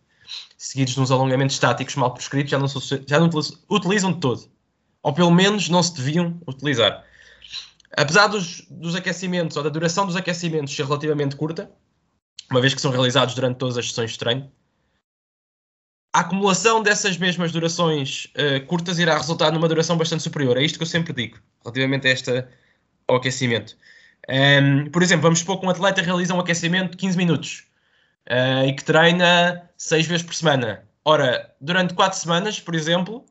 [0.58, 3.30] seguidos de uns alongamentos estáticos mal prescritos, já não, já não
[3.70, 4.55] utilizam de todo.
[5.06, 7.06] Ou pelo menos não se deviam utilizar.
[7.96, 11.70] Apesar dos, dos aquecimentos ou da duração dos aquecimentos ser relativamente curta,
[12.50, 14.52] uma vez que são realizados durante todas as sessões de treino,
[16.12, 20.58] a acumulação dessas mesmas durações uh, curtas irá resultar numa duração bastante superior.
[20.58, 22.50] É isto que eu sempre digo, relativamente a esta,
[23.08, 23.78] ao aquecimento.
[24.28, 27.68] Um, por exemplo, vamos supor que um atleta realiza um aquecimento de 15 minutos
[28.28, 30.84] uh, e que treina 6 vezes por semana.
[31.04, 33.24] Ora, durante 4 semanas, por exemplo,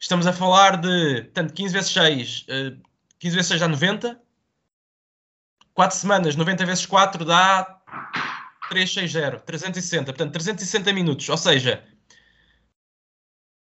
[0.00, 2.82] estamos a falar de tanto 15 vezes 6, uh,
[3.18, 4.20] 15 vezes 6 dá 90.
[5.74, 7.80] 4 semanas, 90 vezes 4 dá
[8.70, 10.04] 360, 360.
[10.12, 11.28] Portanto, 360 minutos.
[11.28, 11.84] Ou seja,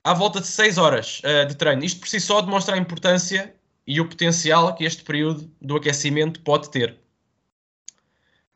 [0.03, 1.85] à volta de 6 horas uh, de treino.
[1.85, 3.55] Isto por si só demonstra a importância
[3.87, 6.99] e o potencial que este período do aquecimento pode ter.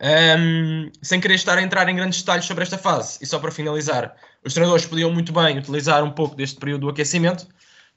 [0.01, 3.53] Um, sem querer estar a entrar em grandes detalhes sobre esta fase, e só para
[3.53, 7.47] finalizar, os treinadores podiam muito bem utilizar um pouco deste período do aquecimento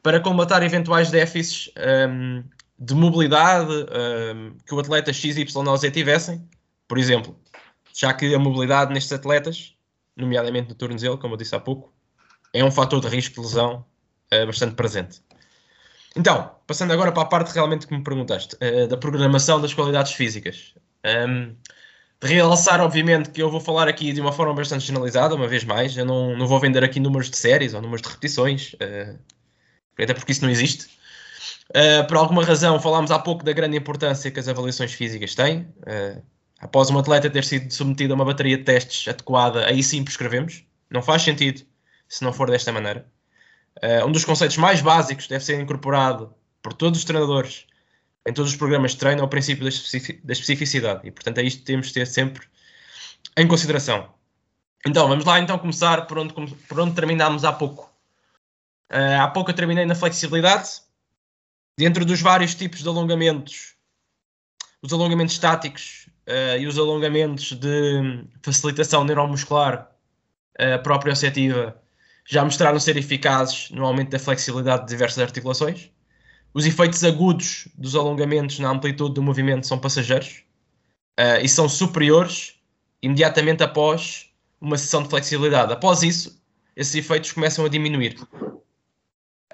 [0.05, 1.71] para combatar eventuais déficits
[2.07, 2.43] um,
[2.77, 5.51] de mobilidade um, que o atleta XYZ
[5.91, 6.47] tivessem,
[6.87, 7.35] por exemplo,
[7.91, 9.73] já que a mobilidade nestes atletas,
[10.15, 11.91] nomeadamente no tornozelo, como eu disse há pouco,
[12.53, 13.83] é um fator de risco de lesão
[14.31, 15.23] uh, bastante presente.
[16.15, 20.11] Então, passando agora para a parte realmente que me perguntaste, uh, da programação das qualidades
[20.11, 20.75] físicas.
[21.03, 21.55] Um,
[22.21, 25.63] de realçar, obviamente, que eu vou falar aqui de uma forma bastante generalizada, uma vez
[25.63, 25.97] mais.
[25.97, 29.34] Eu não, não vou vender aqui números de séries ou números de repetições, uh,
[30.03, 30.87] até porque isso não existe.
[31.69, 35.61] Uh, por alguma razão, falámos há pouco da grande importância que as avaliações físicas têm.
[35.79, 36.21] Uh,
[36.59, 40.63] após um atleta ter sido submetido a uma bateria de testes adequada, aí sim prescrevemos.
[40.89, 41.61] Não faz sentido
[42.07, 43.07] se não for desta maneira.
[43.83, 47.65] Uh, um dos conceitos mais básicos deve ser incorporado por todos os treinadores
[48.27, 51.37] em todos os programas de treino é o princípio da, especific da especificidade e, portanto,
[51.37, 52.45] é isto que temos de ter sempre
[53.37, 54.09] em consideração.
[54.85, 57.91] Então, vamos lá então começar por onde, por onde terminámos há pouco.
[58.91, 60.69] Uh, há pouco eu terminei na flexibilidade.
[61.77, 63.75] Dentro dos vários tipos de alongamentos,
[64.81, 69.91] os alongamentos estáticos uh, e os alongamentos de facilitação neuromuscular
[70.59, 71.81] uh, proprioceptiva
[72.27, 75.91] já mostraram ser eficazes no aumento da flexibilidade de diversas articulações.
[76.53, 80.43] Os efeitos agudos dos alongamentos na amplitude do movimento são passageiros
[81.19, 82.55] uh, e são superiores
[83.01, 85.73] imediatamente após uma sessão de flexibilidade.
[85.73, 86.41] Após isso,
[86.75, 88.15] esses efeitos começam a diminuir.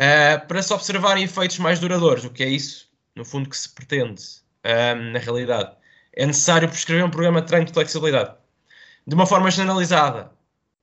[0.02, 3.70] Uh, para se observarem efeitos mais duradouros, o que é isso, no fundo, que se
[3.70, 4.24] pretende
[4.66, 5.76] uh, na realidade,
[6.14, 8.36] é necessário prescrever um programa de treino de flexibilidade.
[9.06, 10.32] De uma forma generalizada,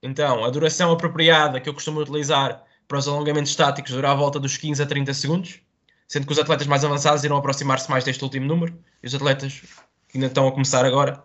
[0.00, 4.38] então, a duração apropriada que eu costumo utilizar para os alongamentos estáticos dura à volta
[4.38, 5.61] dos 15 a 30 segundos,
[6.07, 9.62] sendo que os atletas mais avançados irão aproximar-se mais deste último número, e os atletas
[10.09, 11.22] que ainda estão a começar agora,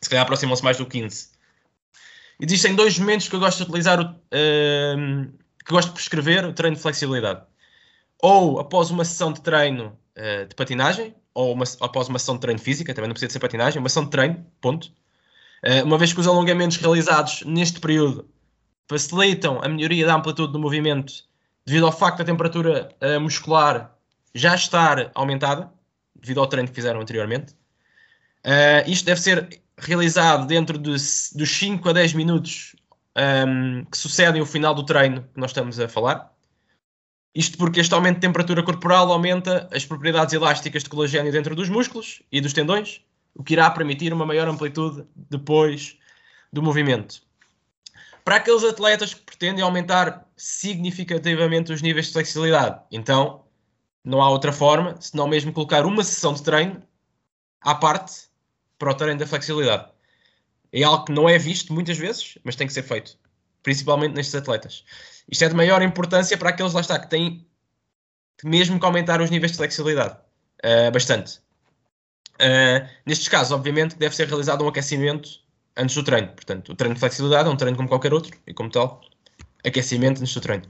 [0.00, 1.28] se calhar aproximam-se mais do 15.
[2.40, 5.32] Existem dois momentos que eu gosto de utilizar, uh,
[5.68, 7.42] que gosto de prescrever o treino de flexibilidade.
[8.22, 12.40] Ou após uma sessão de treino uh, de patinagem, ou uma, após uma sessão de
[12.40, 14.90] treino física, também não precisa ser patinagem, uma sessão de treino, ponto
[15.62, 18.28] eh, uma vez que os alongamentos realizados neste período
[18.88, 21.12] facilitam a melhoria da amplitude do movimento
[21.66, 23.94] devido ao facto da temperatura uh, muscular
[24.34, 25.70] já estar aumentada,
[26.14, 27.52] devido ao treino que fizeram anteriormente.
[28.44, 32.74] Uh, isto deve ser realizado dentro de, dos 5 a 10 minutos
[33.18, 36.32] um, que sucedem o final do treino que nós estamos a falar.
[37.34, 41.68] Isto porque este aumento de temperatura corporal aumenta as propriedades elásticas de colagênio dentro dos
[41.68, 43.02] músculos e dos tendões,
[43.34, 45.96] o que irá permitir uma maior amplitude depois
[46.52, 47.22] do movimento.
[48.24, 53.44] Para aqueles atletas que pretendem aumentar significativamente os níveis de flexibilidade, então
[54.04, 56.82] não há outra forma senão mesmo colocar uma sessão de treino
[57.60, 58.28] à parte
[58.78, 59.90] para o treino da flexibilidade.
[60.72, 63.16] É algo que não é visto muitas vezes, mas tem que ser feito,
[63.62, 64.84] principalmente nestes atletas.
[65.30, 67.46] Isto é de maior importância para aqueles lá está que têm
[68.44, 70.16] mesmo que aumentar os níveis de flexibilidade
[70.64, 71.40] uh, bastante.
[72.34, 75.40] Uh, nestes casos, obviamente, deve ser realizado um aquecimento
[75.76, 76.28] antes do treino.
[76.28, 79.00] Portanto, o treino de flexibilidade é um treino como qualquer outro e, como tal,
[79.64, 80.64] aquecimento antes do treino.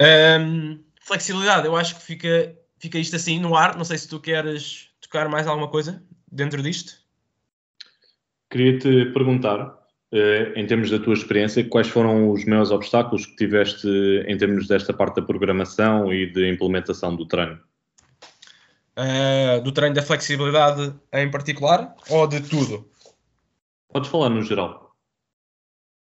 [0.00, 3.76] Um, flexibilidade, eu acho que fica, fica isto assim no ar.
[3.76, 7.01] Não sei se tu queres tocar mais alguma coisa dentro disto.
[8.52, 9.78] Queria-te perguntar,
[10.12, 13.88] eh, em termos da tua experiência, quais foram os maiores obstáculos que tiveste
[14.28, 17.58] em termos desta parte da programação e de implementação do treino?
[18.96, 22.88] uh, do treino da flexibilidade em particular ou de tudo?
[23.88, 24.94] Podes falar no geral.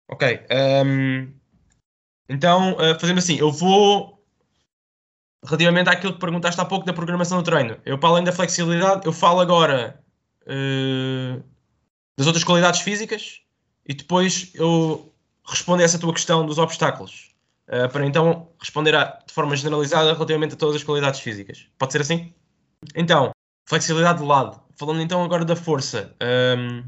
[0.10, 0.28] Ok.
[0.28, 1.34] Um, ehm,
[2.30, 4.22] então, uh, fazendo assim, eu vou
[5.44, 9.06] relativamente àquilo que perguntaste há pouco da programação do treino, eu para além da flexibilidade,
[9.06, 10.00] eu falo agora
[10.44, 11.44] uh,
[12.22, 13.42] das outras qualidades físicas
[13.84, 15.12] e depois eu
[15.44, 17.32] respondo a essa tua questão dos obstáculos.
[17.68, 21.68] Uh, para então responder a, de forma generalizada relativamente a todas as qualidades físicas.
[21.80, 22.32] Pode ser assim?
[22.96, 23.32] Então,
[23.66, 24.62] flexibilidade de lado.
[24.76, 26.16] Falando então agora da força.
[26.22, 26.84] Um,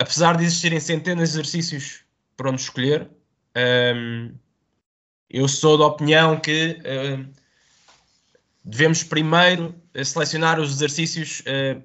[0.00, 2.02] apesar de existirem centenas de exercícios
[2.34, 3.10] para onde escolher,
[3.94, 4.34] um,
[5.28, 7.30] eu sou da opinião que uh,
[8.64, 11.82] devemos primeiro uh, selecionar os exercícios uh,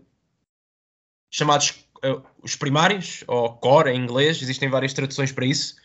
[1.29, 5.75] chamados uh, os primários, ou core em inglês, existem várias traduções para isso,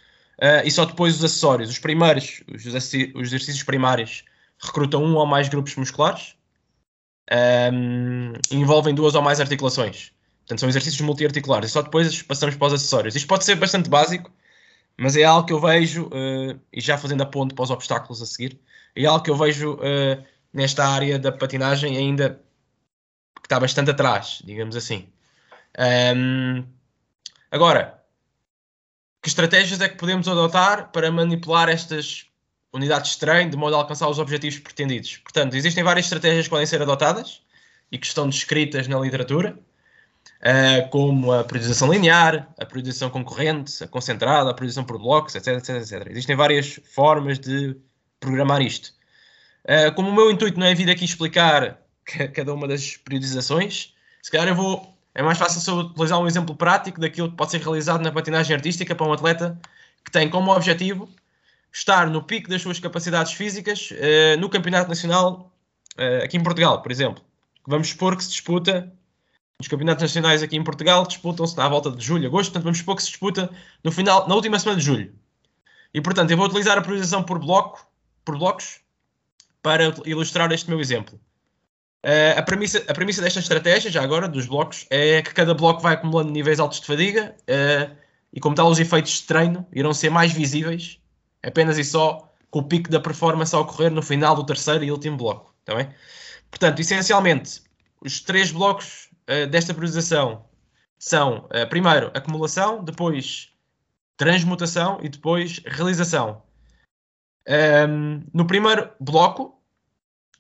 [0.65, 1.71] e só depois os acessórios.
[1.71, 4.25] Os primeiros, os, os exercícios primários,
[4.59, 6.35] recrutam um ou mais grupos musculares,
[7.73, 10.13] um, envolvem duas ou mais articulações.
[10.41, 13.15] Portanto, são exercícios multiarticulares e só depois passamos para os acessórios.
[13.15, 14.31] Isto pode ser bastante básico,
[14.97, 18.21] mas é algo que eu vejo, uh, e já fazendo a ponte para os obstáculos
[18.21, 18.61] a seguir,
[18.95, 22.41] é algo que eu vejo uh, nesta área da patinagem ainda
[23.41, 25.09] que está bastante atrás, digamos assim.
[25.79, 26.65] Um,
[27.51, 28.03] agora,
[29.23, 32.27] que estratégias é que podemos adotar para manipular estas
[32.73, 35.19] unidades de treino de modo a alcançar os objetivos pretendidos?
[35.19, 37.43] Portanto, existem várias estratégias que podem ser adotadas
[37.91, 39.59] e que estão descritas na literatura
[40.43, 45.59] uh, como a periodização linear, a periodização concorrente, a concentrada, a periodização por blocos, etc,
[45.59, 46.11] etc, etc.
[46.11, 47.77] Existem várias formas de
[48.21, 48.93] programar isto.
[49.65, 51.79] Uh, como o meu intuito não é vir aqui explicar
[52.35, 54.93] cada uma das periodizações, se calhar eu vou.
[55.15, 58.57] É mais fácil se utilizar um exemplo prático daquilo que pode ser realizado na patinagem
[58.57, 59.59] artística para um atleta
[60.05, 61.09] que tem como objetivo
[61.73, 65.53] estar no pico das suas capacidades físicas uh, no Campeonato Nacional
[65.99, 67.23] uh, aqui em Portugal, por exemplo.
[67.67, 68.93] Vamos supor que se disputa
[69.63, 72.97] os campeonatos nacionais aqui em Portugal disputam-se à volta de julho, agosto, portanto vamos supor
[72.97, 73.49] que se disputa
[73.85, 75.15] no final, na última semana de julho.
[75.95, 77.87] E portanto eu vou utilizar a priorização por bloco,
[78.25, 78.81] por blocos,
[79.63, 81.21] para ilustrar este meu exemplo.
[82.05, 85.81] Uh, a, premissa, a premissa desta estratégia, já agora, dos blocos, é que cada bloco
[85.81, 87.97] vai acumulando níveis altos de fadiga uh,
[88.33, 90.99] e, como tal, os efeitos de treino irão ser mais visíveis
[91.43, 94.91] apenas e só com o pico da performance a ocorrer no final do terceiro e
[94.91, 95.55] último bloco.
[95.65, 95.89] Tá bem?
[96.51, 97.63] Portanto, essencialmente,
[98.01, 100.45] os três blocos uh, desta priorização
[100.99, 103.53] são, primeiro, acumulação, depois
[104.17, 106.43] transmutação e depois realização.
[107.89, 109.61] Um, no primeiro bloco,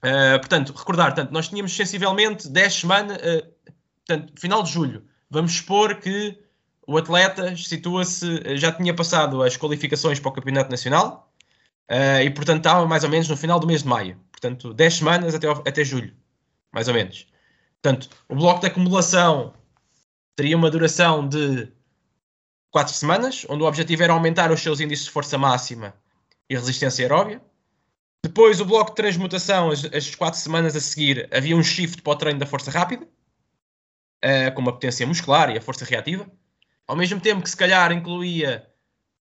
[0.05, 3.19] uh, portanto, recordar, portanto, nós tínhamos sensivelmente 10 semanas,
[4.07, 5.05] portanto, final de julho.
[5.31, 6.38] Vamos supor que
[6.87, 11.33] o atleta situa-se, já tinha passado as qualificações para o Campeonato Nacional
[12.23, 14.21] e, portanto, estava mais ou menos no final do mês de maio.
[14.31, 16.15] Portanto, 10 semanas até, até julho,
[16.73, 17.27] mais ou menos.
[17.81, 19.55] Portanto, o bloco de acumulação
[20.35, 21.69] teria uma duração de
[22.71, 25.95] 4 semanas, onde o objetivo era aumentar os seus índices de força máxima
[26.49, 27.41] e resistência aeróbia.
[28.25, 32.13] Depois, o bloco de transmutação, as, as 4 semanas a seguir, havia um shift para
[32.13, 36.31] o treino da força rápida, uh, com uma potência muscular e a força reativa.
[36.87, 38.65] Ao mesmo tempo que, se calhar, incluía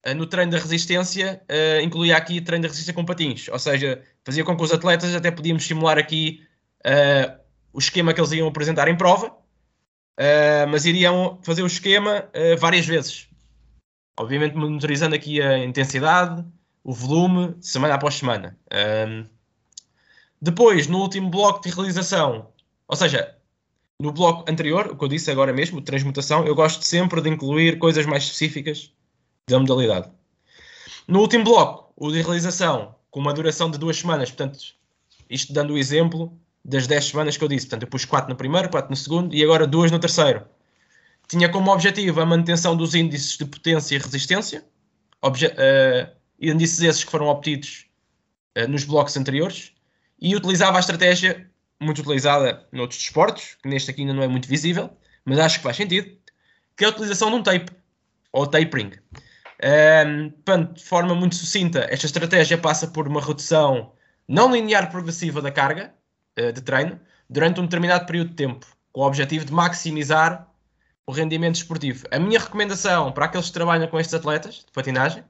[0.07, 3.49] uh, no treino da resistência, uh, incluía aqui treino da resistência com patins.
[3.49, 6.45] Ou seja, fazia com que os atletas até podíamos simular aqui
[7.73, 9.37] o esquema que eles iam apresentar em prova,
[10.71, 13.29] mas iriam fazer o esquema várias vezes.
[14.19, 16.45] Obviamente monitorizando aqui a intensidade,
[16.83, 18.59] o volume, semana após semana.
[18.73, 19.27] Um,
[20.41, 22.49] depois, no último bloco de realização,
[22.87, 23.37] ou seja,
[24.01, 27.79] no bloco anterior, o que eu disse agora mesmo, transmutação, eu gosto sempre de incluir
[27.79, 28.93] coisas mais específicas
[29.49, 30.11] da modalidade.
[31.07, 34.59] No último bloco, o de realização, com uma duração de duas semanas, portanto,
[35.29, 37.67] isto dando o exemplo, das 10 semanas que eu disse.
[37.67, 40.45] Portanto, eu pus 4 no primeiro, 4 no segundo e agora 2 no terceiro.
[41.27, 44.65] Tinha como objetivo a manutenção dos índices de potência e resistência,
[45.25, 47.87] uh, índices esses que foram obtidos
[48.57, 49.73] uh, nos blocos anteriores,
[50.21, 51.49] e utilizava a estratégia
[51.81, 54.91] muito utilizada noutros desportos, que neste aqui ainda não é muito visível,
[55.25, 56.17] mas acho que faz sentido,
[56.77, 57.71] que é a utilização de um tape,
[58.33, 58.93] ou tapering.
[59.63, 63.93] Um, portanto, de forma muito sucinta, esta estratégia passa por uma redução
[64.27, 65.95] não linear progressiva da carga,
[66.37, 70.49] eh, de treino durante um determinado período de tempo, com o objetivo de maximizar
[71.07, 72.07] o rendimento esportivo.
[72.11, 75.25] A minha recomendação para aqueles que trabalham com estes atletas de patinagem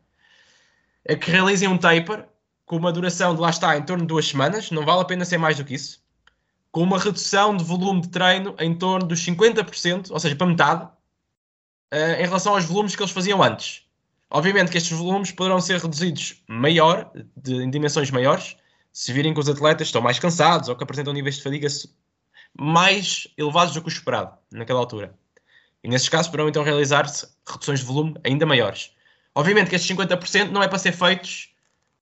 [1.16, 2.28] que realizem um taper
[2.66, 5.24] com uma duração de lá está em torno de duas semanas, não vale a pena
[5.24, 6.02] ser mais do que isso,
[6.70, 10.88] com uma redução de volume de treino em torno dos 50%, ou seja, para metade,
[11.90, 13.88] eh, em relação aos volumes que eles faziam antes.
[14.30, 18.56] Obviamente que estes volumes poderão ser reduzidos maior, de, em dimensões maiores,
[18.92, 21.68] se virem que os atletas estão mais cansados ou que apresentam níveis de fadiga
[22.58, 25.14] mais elevados do que o esperado naquela altura.
[25.82, 28.92] E nesses casos poderão então realizar-se reduções de volume ainda maiores.
[29.38, 31.54] Obviamente que estes 50% não é para ser feitos,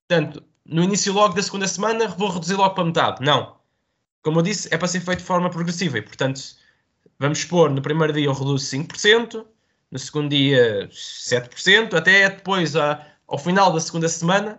[0.08, 3.22] portanto, no início logo da segunda semana vou reduzir logo para metade.
[3.22, 3.58] Não.
[4.22, 6.40] Como eu disse, é para ser feito de forma progressiva e, portanto,
[7.18, 9.44] vamos expor no primeiro dia eu reduzo 5%,
[9.90, 14.58] no segundo dia 7%, até depois, ao final da segunda semana,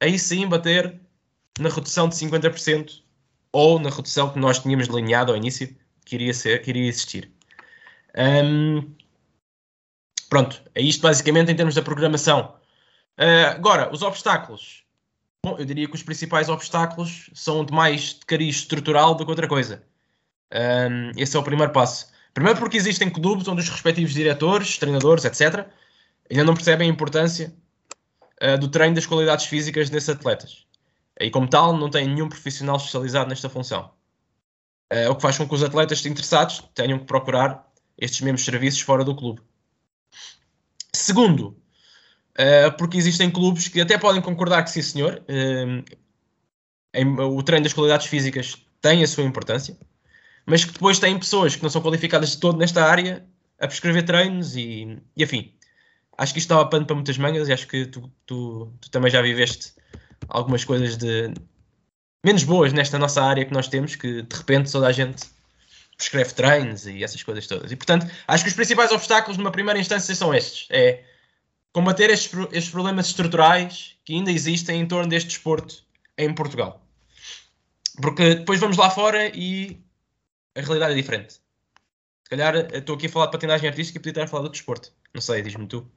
[0.00, 0.98] aí sim bater
[1.60, 3.02] na redução de 50%
[3.52, 7.30] ou na redução que nós tínhamos delineado ao início que iria, ser, que iria existir.
[8.16, 8.94] Um,
[10.28, 12.54] pronto, é isto basicamente em termos da programação.
[13.18, 14.84] Uh, agora, os obstáculos.
[15.44, 19.30] Bom, eu diria que os principais obstáculos são de mais de cariz estrutural do que
[19.30, 19.84] outra coisa.
[20.52, 22.08] Um, esse é o primeiro passo.
[22.32, 25.66] Primeiro porque existem clubes onde os respectivos diretores, treinadores, etc.,
[26.30, 27.54] ainda não percebem a importância
[28.42, 30.66] uh, do treino das qualidades físicas desses atletas.
[31.20, 33.90] E como tal, não tem nenhum profissional especializado nesta função.
[34.92, 38.80] Uh, o que faz com que os atletas interessados tenham que procurar estes mesmos serviços
[38.80, 39.40] fora do clube.
[40.94, 41.56] Segundo,
[42.38, 45.22] uh, porque existem clubes que até podem concordar que sim, senhor,
[46.94, 49.76] em, o treino das qualidades físicas tem a sua importância,
[50.46, 53.26] mas que depois têm pessoas que não são qualificadas de todo nesta área
[53.58, 55.52] a prescrever treinos e, e afim.
[56.16, 59.10] Acho que isto estava pano para muitas mangas e acho que tu, tu, tu também
[59.10, 59.72] já viveste
[60.28, 61.34] algumas coisas de
[62.24, 65.24] menos boas nesta nossa área que nós temos, que de repente toda a gente
[65.96, 67.70] prescreve treinos e essas coisas todas.
[67.70, 71.04] E portanto, acho que os principais obstáculos numa primeira instância são estes: é
[71.72, 75.82] combater estes, estes problemas estruturais que ainda existem em torno deste desporto
[76.16, 76.80] em Portugal.
[78.00, 79.80] Porque depois vamos lá fora e
[80.54, 81.34] a realidade é diferente.
[81.34, 84.50] Se calhar estou aqui a falar de patinagem artística e podia estar a falar do
[84.50, 84.92] desporto.
[85.12, 85.88] Não sei, diz-me tu.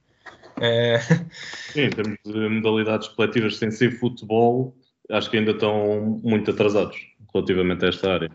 [0.60, 1.00] É...
[1.72, 4.76] Sim, em termos de modalidades coletivas sem ser futebol,
[5.10, 6.98] acho que ainda estão muito atrasados
[7.34, 8.32] relativamente a esta área.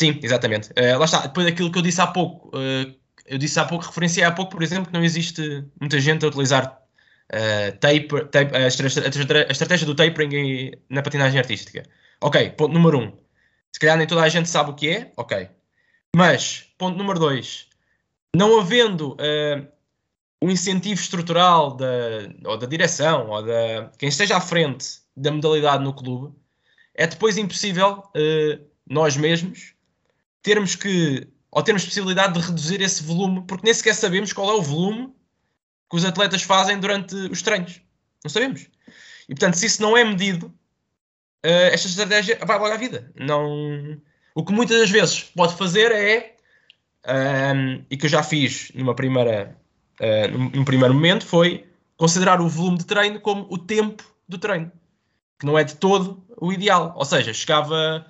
[0.00, 0.70] Sim, exatamente.
[0.70, 2.94] Uh, lá está, depois daquilo que eu disse há pouco, uh,
[3.26, 6.28] eu disse há pouco, referenciei há pouco, por exemplo, que não existe muita gente a
[6.28, 6.80] utilizar
[7.32, 11.82] uh, taper, tape, a, a, estratégia do tapering na patinagem artística.
[12.20, 13.12] Ok, ponto número um.
[13.72, 15.48] Se calhar nem toda a gente sabe o que é, ok.
[16.14, 17.68] Mas, ponto número dois,
[18.34, 19.66] não havendo uh,
[20.42, 21.86] o incentivo estrutural da,
[22.44, 26.34] ou da direção ou da quem esteja à frente da modalidade no clube,
[26.94, 29.75] é depois impossível uh, nós mesmos
[30.46, 34.54] termos que ou termos possibilidade de reduzir esse volume, porque nem sequer sabemos qual é
[34.54, 35.12] o volume
[35.90, 37.80] que os atletas fazem durante os treinos.
[38.22, 38.68] Não sabemos.
[39.28, 40.46] E portanto, se isso não é medido,
[41.44, 43.10] uh, esta estratégia vai logo à vida.
[43.16, 44.00] Não...
[44.36, 46.36] O que muitas das vezes pode fazer é,
[47.06, 49.56] um, ehm, e que eu já fiz numa primeira,
[49.98, 51.66] uh, num primeiro momento, foi
[51.96, 54.70] considerar o volume de treino como o tempo do treino,
[55.40, 56.92] que não é de todo o ideal.
[56.96, 58.06] Ou seja, chegava.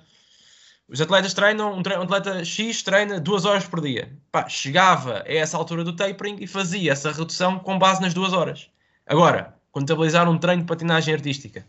[0.89, 4.11] Os atletas treinam, um, treino, um atleta X treina duas horas por dia.
[4.31, 8.31] Pá, chegava a essa altura do tapering e fazia essa redução com base nas duas
[8.31, 8.69] horas.
[9.05, 11.65] Agora, contabilizar um treino de patinagem artística,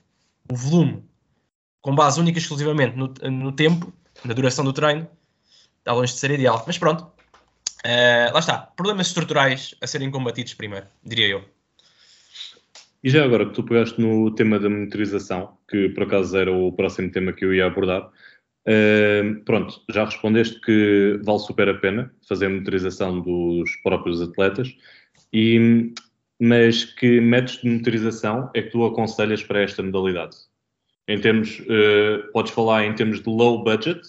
[0.51, 1.05] o volume
[1.81, 3.93] com base única e exclusivamente no, no tempo,
[4.25, 5.09] na duração do treino,
[5.79, 6.63] está longe de ser ideal.
[6.67, 8.59] Mas pronto, uh, lá está.
[8.59, 11.45] Problemas estruturais a serem combatidos primeiro, diria eu.
[13.03, 16.73] E já agora que tu pegaste no tema da monitorização, que por acaso era o
[16.73, 18.11] próximo tema que eu ia abordar,
[19.45, 24.75] pronto, já respondeste que vale super a pena fazer a monitorização dos próprios atletas,
[25.33, 25.93] e,
[26.41, 30.37] mas que métodos de monitorização é que tu aconselhas para esta modalidade?
[31.09, 34.01] em termos, uh, podes falar em termos de low budget,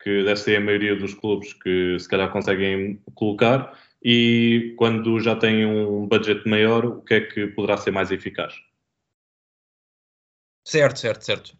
[0.00, 5.34] que deve ser a maioria dos clubes que se calhar conseguem colocar, e quando já
[5.34, 8.54] têm um budget maior, o que é que poderá ser mais eficaz?
[10.64, 11.56] Certo, certo, certo.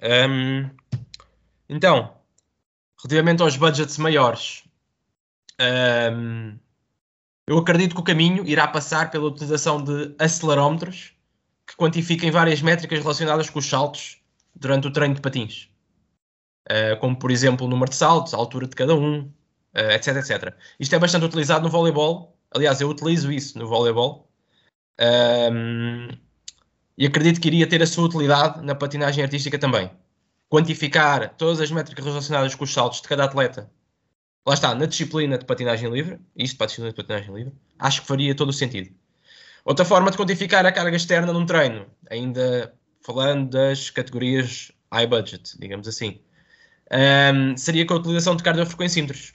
[1.73, 2.15] Então,
[2.99, 4.65] relativamente aos budgets maiores,
[5.61, 6.59] um,
[7.47, 11.15] eu acredito que o caminho irá passar pela utilização de acelerómetros
[11.67, 14.21] que quantifiquem várias métricas relacionadas com os saltos
[14.55, 15.69] durante o treino de patins.
[16.71, 20.17] Uh, como, por exemplo, o número de saltos, a altura de cada um, uh, etc,
[20.17, 20.55] etc.
[20.79, 22.37] Isto é bastante utilizado no voleibol.
[22.51, 24.31] Aliás, eu utilizo isso no voleibol.
[25.01, 26.09] Um,
[26.97, 29.91] e acredito que iria ter a sua utilidade na patinagem artística também.
[30.53, 33.71] Quantificar todas as métricas relacionadas com os saltos de cada atleta.
[34.47, 38.03] Lá está, na disciplina de patinagem livre, isto para a disciplina de patinagem livre, acho
[38.03, 38.95] que faria todo o sentido.
[39.65, 45.59] Outra forma de quantificar a carga externa num treino, ainda falando das categorias high budget,
[45.59, 46.21] digamos assim,
[47.35, 49.33] um, seria com a utilização de cardiofrequencímetros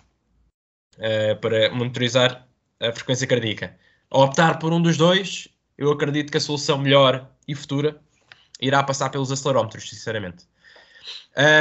[0.98, 2.48] uh, para monitorizar
[2.80, 3.76] a frequência cardíaca.
[4.12, 5.48] Ao optar por um dos dois,
[5.80, 8.00] eu acredito que a solução melhor e futura
[8.62, 10.46] irá passar pelos acelerómetros, sinceramente.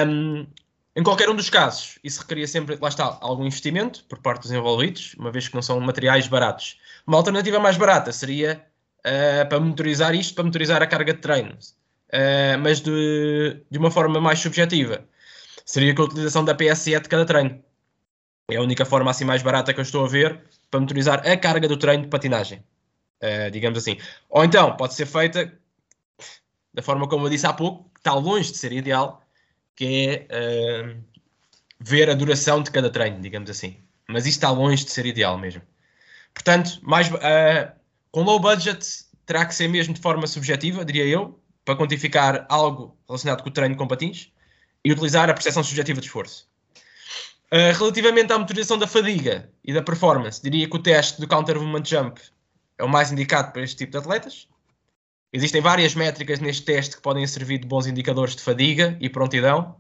[0.07, 0.47] Um,
[0.95, 4.51] em qualquer um dos casos, isso requeria sempre, lá está, algum investimento por parte dos
[4.51, 6.79] envolvidos, uma vez que não são materiais baratos.
[7.07, 8.65] Uma alternativa mais barata seria
[9.01, 11.57] uh, para monitorizar isto, para monitorizar a carga de treino
[12.07, 15.05] uh, mas de, de uma forma mais subjetiva.
[15.65, 17.63] Seria com a utilização da PSE de cada treino.
[18.51, 20.41] É a única forma assim mais barata que eu estou a ver
[20.71, 22.65] para monitorizar a carga do treino de patinagem.
[23.23, 23.99] Uh, digamos assim.
[24.29, 25.53] Ou então, pode ser feita
[26.73, 29.23] da forma como eu disse há pouco, que está longe de ser ideal,
[29.77, 31.05] que é uh,
[31.79, 33.77] ver a duração de cada treino, digamos assim.
[34.09, 35.63] Mas isto está longe de ser ideal mesmo.
[36.35, 37.73] Portanto, mais, uh,
[38.11, 42.97] com low budget terá que ser mesmo de forma subjetiva, diria eu, para quantificar algo
[43.07, 44.33] relacionado com o treino com patins
[44.85, 46.49] e utilizar a percepção subjetiva de esforço.
[47.53, 51.61] Uh, relativamente à motorização da fadiga e da performance, diria que o teste do counter
[51.61, 52.21] movement jump
[52.79, 54.49] é o mais indicado para este tipo de atletas.
[55.37, 59.77] Existem várias métricas neste teste que podem servir de bons indicadores de fadiga e prontidão,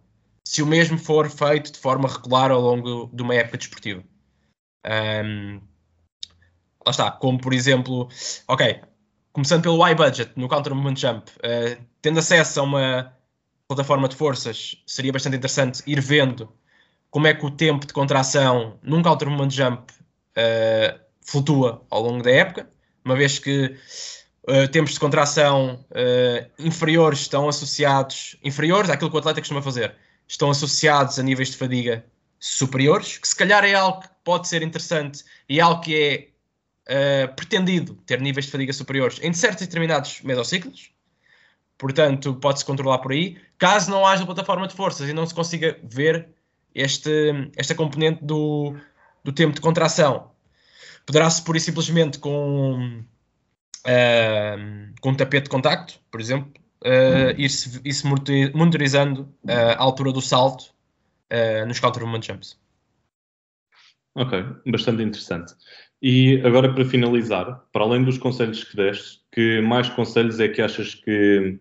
[0.46, 4.04] se o mesmo for feito de forma regular ao longo de uma época desportiva.
[4.84, 5.62] Um,
[6.84, 8.06] lá está, como por exemplo,
[8.46, 8.82] ok,
[9.32, 13.16] começando pelo high budget no counter movement jump, uh, tendo acesso a uma
[13.66, 16.52] plataforma de forças, seria bastante interessante ir vendo
[17.10, 19.90] como é que o tempo de contração num counter movement jump
[20.36, 22.68] uh, flutua ao longo da época,
[23.02, 23.74] uma vez que
[24.46, 29.94] uh, tempos de contração uh, inferiores estão associados, inferiores àquilo que o atleta costuma fazer,
[30.26, 32.04] estão associados a níveis de fadiga
[32.38, 36.32] superiores, que se calhar é algo que pode ser interessante e é algo que
[36.86, 40.90] é uh, pretendido ter níveis de fadiga superiores em certos e determinados mesociclos.
[41.78, 43.36] Portanto, pode-se controlar por aí.
[43.58, 46.28] Caso não haja plataforma de forças e não se consiga ver
[46.74, 48.74] este, esta componente do,
[49.24, 50.30] do tempo de contração,
[51.04, 53.02] poderá-se pura e simplesmente com
[53.86, 56.52] uh, com um tapete de contacto, por exemplo,
[56.84, 60.74] uh, ir-se ir monitorizando a altura do salto
[61.32, 62.58] uh, nos counter movement jumps.
[64.14, 65.54] Ok, bastante interessante.
[66.00, 70.62] E agora para finalizar, para além dos conselhos que deste, que mais conselhos é que
[70.62, 71.58] achas que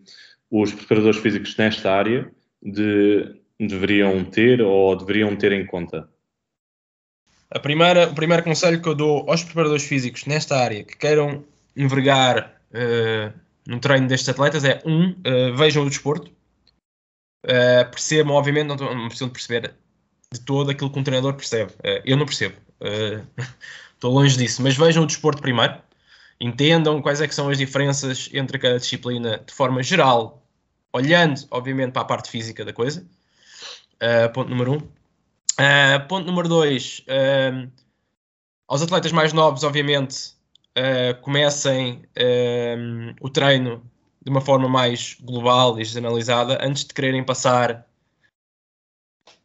[0.50, 6.08] os preparadores físicos nesta área de, deveriam ter ou deveriam ter em conta?
[7.52, 11.44] A primeira, o primeiro conselho que eu dou aos preparadores físicos nesta área que queiram
[11.76, 16.32] envergar uh, no treino destes atletas é um, uh, vejam o desporto,
[17.46, 19.74] uh, percebam, obviamente, não, não precisam de perceber
[20.32, 21.72] de todo aquilo que um treinador percebe.
[21.74, 22.56] Uh, eu não percebo,
[23.94, 25.76] estou longe disso, mas vejam o desporto primeiro,
[26.40, 30.44] entendam quais é que são as diferenças entre cada disciplina de forma geral,
[30.94, 33.06] olhando, obviamente, para a parte física da coisa.
[34.34, 34.80] ponto número um.
[36.08, 37.04] ponto número dois.
[38.68, 40.35] aos atletas mais novos, obviamente,
[40.78, 43.84] uh, comecem uh, o treino
[44.24, 47.86] de uma forma mais global e generalizada antes de quererem passar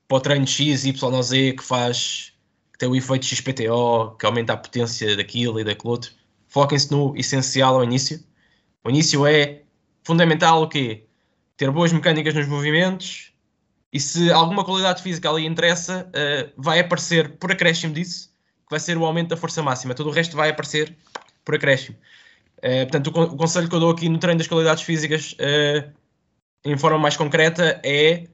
[0.08, 2.32] para o treino X, Y Z que faz
[2.72, 6.12] que tem o efeito XPTO, que aumenta a potência daquilo e daquilo outro.
[6.48, 8.24] Foquem-se no essencial ao início.
[8.82, 9.62] O início é
[10.02, 11.04] fundamental o quê?
[11.56, 13.32] Ter boas mecânicas nos movimentos
[13.92, 18.30] e se alguma qualidade física ali interessa, uh, vai aparecer por acréscimo disso
[18.70, 19.94] que vai ser o aumento da força máxima.
[19.94, 20.96] Todo o resto vai aparecer
[21.50, 21.98] por acréscimo.
[22.58, 25.92] Uh, portanto, o, o, conselho que eu dou aqui no treino das qualidades físicas, uh,
[26.64, 28.28] em forma mais concreta, é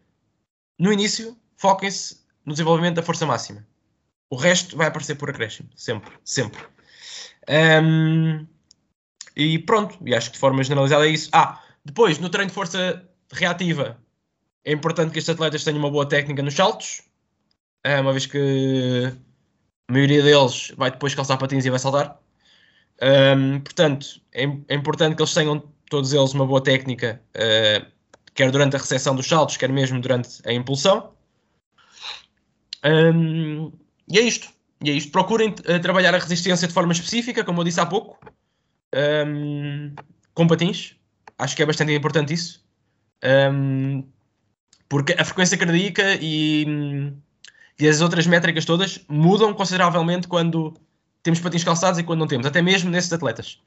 [0.78, 3.66] no início, foquem-se no desenvolvimento da força máxima.
[4.28, 6.62] O resto vai aparecer por acréscimo, sempre, sempre.
[7.48, 8.46] Um,
[9.34, 11.30] e pronto, e acho que de forma generalizada é isso.
[11.32, 13.96] Ah, depois, no treino de força reativa,
[14.64, 17.02] é importante que estes atletas tenham uma boa técnica nos saltos,
[17.86, 19.16] uh, uma vez que
[19.88, 22.20] a maioria deles vai depois calçar patins e vai saltar.
[23.03, 27.86] Um, portanto, é, é, importante que eles tenham todos eles uma boa técnica, uh,
[28.34, 31.12] quer durante a recepção dos saltos, quer mesmo durante a impulsão.
[32.84, 33.72] Um,
[34.09, 34.49] e é isto.
[34.82, 35.12] E é isto.
[35.12, 38.18] Procurem uh, trabalhar a resistência de forma específica, como eu disse há pouco,
[39.26, 39.94] um,
[40.34, 40.94] com patins.
[41.38, 42.64] Acho que é bastante importante isso.
[44.88, 47.12] porque a frequência cardíaca e
[47.78, 50.74] e as outras métricas todas mudam consideravelmente quando
[51.26, 53.60] temos patins calçados e quando não temos, até mesmo nesses atletas.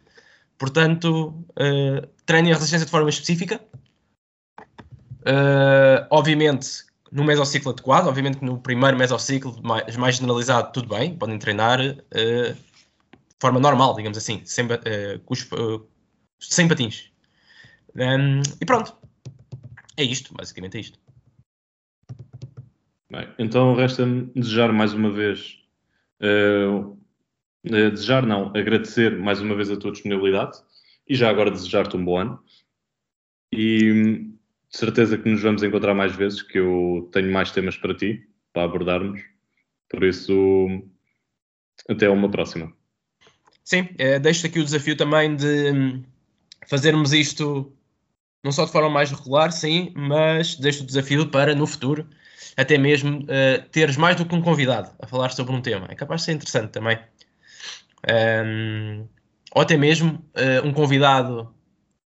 [0.58, 3.62] Portanto, uh, treinem a resistência de forma específica.
[5.22, 11.38] Uh, obviamente, no mesociclo adequado, obviamente no primeiro mesociclo mais, mais generalizado, tudo bem, podem
[11.38, 15.88] treinar uh, de forma normal, digamos assim, sem, uh,
[16.40, 17.12] sem patins.
[17.94, 18.96] Um, e pronto.
[19.98, 20.98] É isto, basicamente é isto.
[23.12, 25.58] Bem, então resta-me desejar mais uma vez,
[26.22, 26.98] uh,
[27.66, 30.58] uh, desejar não, agradecer mais uma vez a tua disponibilidade
[31.08, 32.44] e já agora desejar-te um bom ano.
[33.52, 34.28] E
[34.72, 38.28] de certeza que nos vamos encontrar mais vezes, que eu tenho mais temas para ti,
[38.54, 39.22] para abordarmos.
[39.90, 40.68] Por isso,
[41.90, 42.72] até uma próxima.
[43.64, 46.04] Sim, é, deixo aqui o desafio também de hum,
[46.68, 47.74] fazermos isto
[48.44, 52.08] não só de forma mais regular, sim, mas deixo o desafio para no futuro
[52.56, 55.88] até mesmo uh, teres mais do que um convidado a falar sobre um tema.
[55.90, 57.00] É capaz de ser interessante também.
[58.08, 59.08] Um,
[59.54, 61.54] ou até mesmo uh, um convidado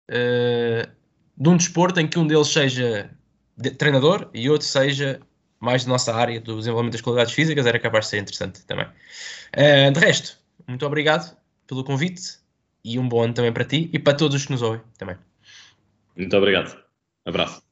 [0.09, 0.91] uh,
[1.37, 3.09] de um desporto em que um deles seja
[3.55, 5.19] de, treinador e outro seja
[5.59, 8.85] mais da nossa área do desenvolvimento das qualidades físicas, era capaz de ser interessante também.
[8.85, 11.35] Uh, de resto, muito obrigado
[11.65, 12.39] pelo convite
[12.83, 15.17] e um bom ano também para ti e para todos os que nos ouvem também.
[16.15, 16.77] Muito obrigado.
[17.25, 17.66] Abraço.